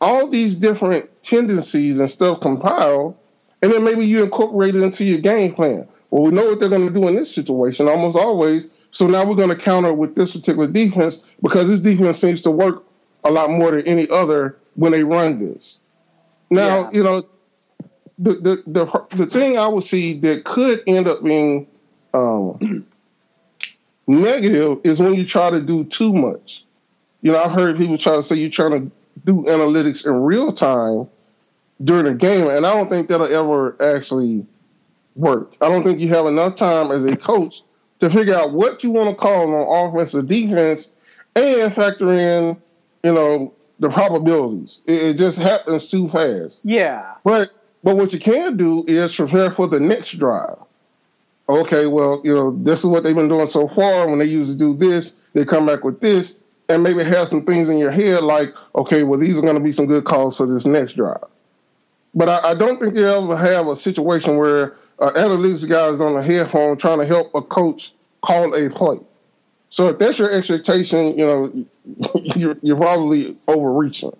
[0.00, 3.16] all these different tendencies and stuff compiled,
[3.62, 5.88] and then maybe you incorporate it into your game plan.
[6.10, 8.88] Well, we know what they're going to do in this situation almost always.
[8.90, 12.50] So now we're going to counter with this particular defense because this defense seems to
[12.50, 12.84] work
[13.24, 15.78] a lot more than any other when they run this.
[16.50, 16.90] Now, yeah.
[16.92, 17.22] you know,
[18.20, 21.66] the, the the the thing I would see that could end up being
[22.12, 22.86] um,
[24.06, 26.64] negative is when you try to do too much.
[27.22, 28.92] You know, I've heard people try to say you're trying to
[29.24, 31.08] do analytics in real time
[31.82, 34.46] during a game, and I don't think that'll ever actually
[35.16, 35.56] work.
[35.62, 37.62] I don't think you have enough time as a coach
[38.00, 40.92] to figure out what you want to call on offense or defense,
[41.34, 42.60] and factor in,
[43.02, 44.82] you know, the probabilities.
[44.86, 46.62] It, it just happens too fast.
[46.64, 47.14] Yeah.
[47.24, 47.50] But
[47.82, 50.56] but what you can do is prepare for the next drive.
[51.48, 54.08] Okay, well, you know, this is what they've been doing so far.
[54.08, 57.44] When they used to do this, they come back with this, and maybe have some
[57.44, 60.36] things in your head like, okay, well, these are going to be some good calls
[60.36, 61.24] for this next drive.
[62.14, 66.00] But I, I don't think you ever have a situation where uh, analytics guy is
[66.00, 68.98] on the headphone trying to help a coach call a play.
[69.68, 71.66] So if that's your expectation, you know,
[72.36, 74.12] you're, you're probably overreaching.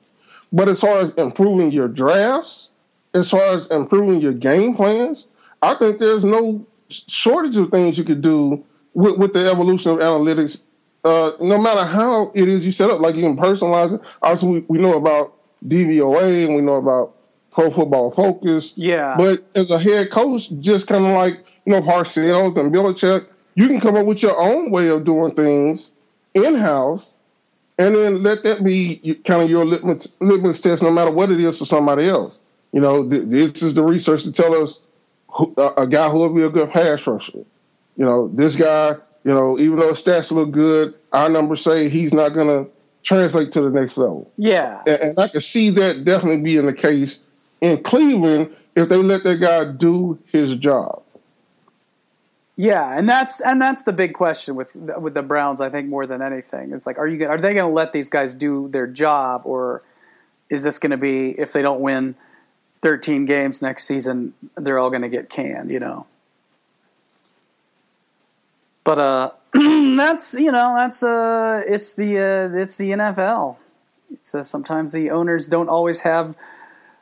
[0.53, 2.70] But as far as improving your drafts,
[3.15, 5.29] as far as improving your game plans,
[5.63, 9.99] I think there's no shortage of things you could do with, with the evolution of
[9.99, 10.65] analytics.
[11.05, 14.19] Uh, no matter how it is you set up, like you can personalize it.
[14.23, 15.35] Obviously, we, we know about
[15.67, 17.15] DVOA and we know about
[17.51, 18.77] Pro Football Focus.
[18.77, 19.15] Yeah.
[19.17, 23.67] But as a head coach, just kind of like you know Parcells and Belichick, you
[23.67, 25.93] can come up with your own way of doing things
[26.35, 27.19] in house,
[27.79, 31.41] and then let that be kind of your litmus, litmus test, no matter what it
[31.41, 32.43] is for somebody else.
[32.73, 34.87] You know, th- this is the research to tell us
[35.29, 37.39] who, a guy who will be a good pass rusher.
[37.97, 38.95] You know, this guy,
[39.25, 42.71] you know, even though his stats look good, our numbers say he's not going to
[43.03, 44.31] translate to the next level.
[44.37, 44.83] Yeah.
[44.87, 47.23] And, and I can see that definitely being the case
[47.61, 51.03] in Cleveland if they let that guy do his job.
[52.57, 55.63] Yeah, and that's and that's the big question with with the Browns.
[55.63, 58.11] I think more than anything, it's like, are you are they going to let these
[58.11, 59.83] guys do their job, or
[60.51, 62.17] is this going to be if they don't win
[62.83, 66.07] 13 games next season, they're all going to get canned, you know?
[68.85, 73.57] But uh, that's you know that's uh, it's the uh, it's the NFL.
[74.13, 76.37] It's uh, sometimes the owners don't always have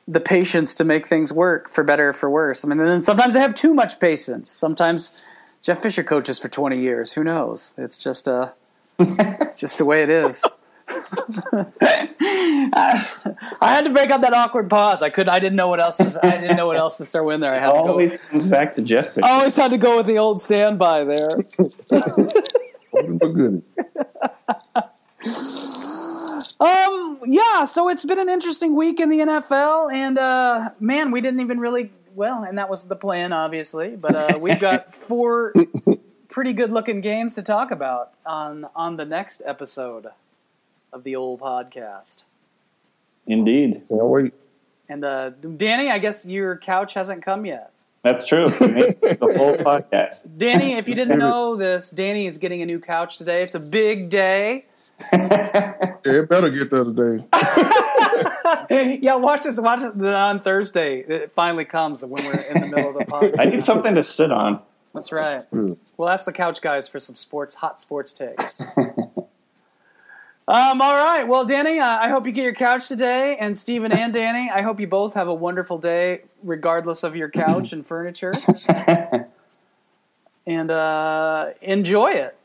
[0.06, 2.64] the patience to make things work for better or for worse.
[2.64, 4.50] I mean, and then sometimes they have too much patience.
[4.50, 5.22] Sometimes
[5.62, 7.12] Jeff Fisher coaches for 20 years.
[7.12, 7.74] Who knows?
[7.76, 8.50] It's just uh,
[8.98, 10.44] it's just the way it is.
[12.70, 13.06] I,
[13.60, 15.02] I had to break up that awkward pause.
[15.02, 15.28] I could.
[15.28, 15.98] I didn't know what else.
[15.98, 17.54] To, I didn't know what else to throw in there.
[17.54, 19.16] I had always to go, comes back to Jeff.
[19.22, 21.30] I always had to go with the old standby there.
[26.60, 27.20] Um.
[27.24, 27.64] Yeah.
[27.64, 31.60] So it's been an interesting week in the NFL, and uh, man, we didn't even
[31.60, 33.94] really well, and that was the plan, obviously.
[33.94, 35.52] But uh, we've got four
[36.28, 40.08] pretty good-looking games to talk about on on the next episode
[40.92, 42.24] of the old podcast.
[43.26, 44.32] Indeed, Can't wait.
[44.88, 47.72] And uh, Danny, I guess your couch hasn't come yet.
[48.02, 48.46] that's true.
[48.46, 50.26] The whole podcast.
[50.38, 53.42] Danny, if you didn't know this, Danny is getting a new couch today.
[53.42, 54.64] It's a big day.
[55.12, 55.74] Yeah,
[56.04, 57.24] it better get there today.
[59.00, 59.60] yeah, watch this.
[59.60, 61.00] Watch it on Thursday.
[61.00, 63.38] It finally comes when we're in the middle of the podcast.
[63.38, 64.60] I need something to sit on.
[64.94, 65.44] That's right.
[65.52, 68.60] We'll ask the couch guys for some sports, hot sports takes.
[70.48, 71.24] Um, all right.
[71.28, 74.62] Well, Danny, uh, I hope you get your couch today, and Stephen and Danny, I
[74.62, 78.32] hope you both have a wonderful day, regardless of your couch and furniture,
[80.46, 82.37] and uh, enjoy it.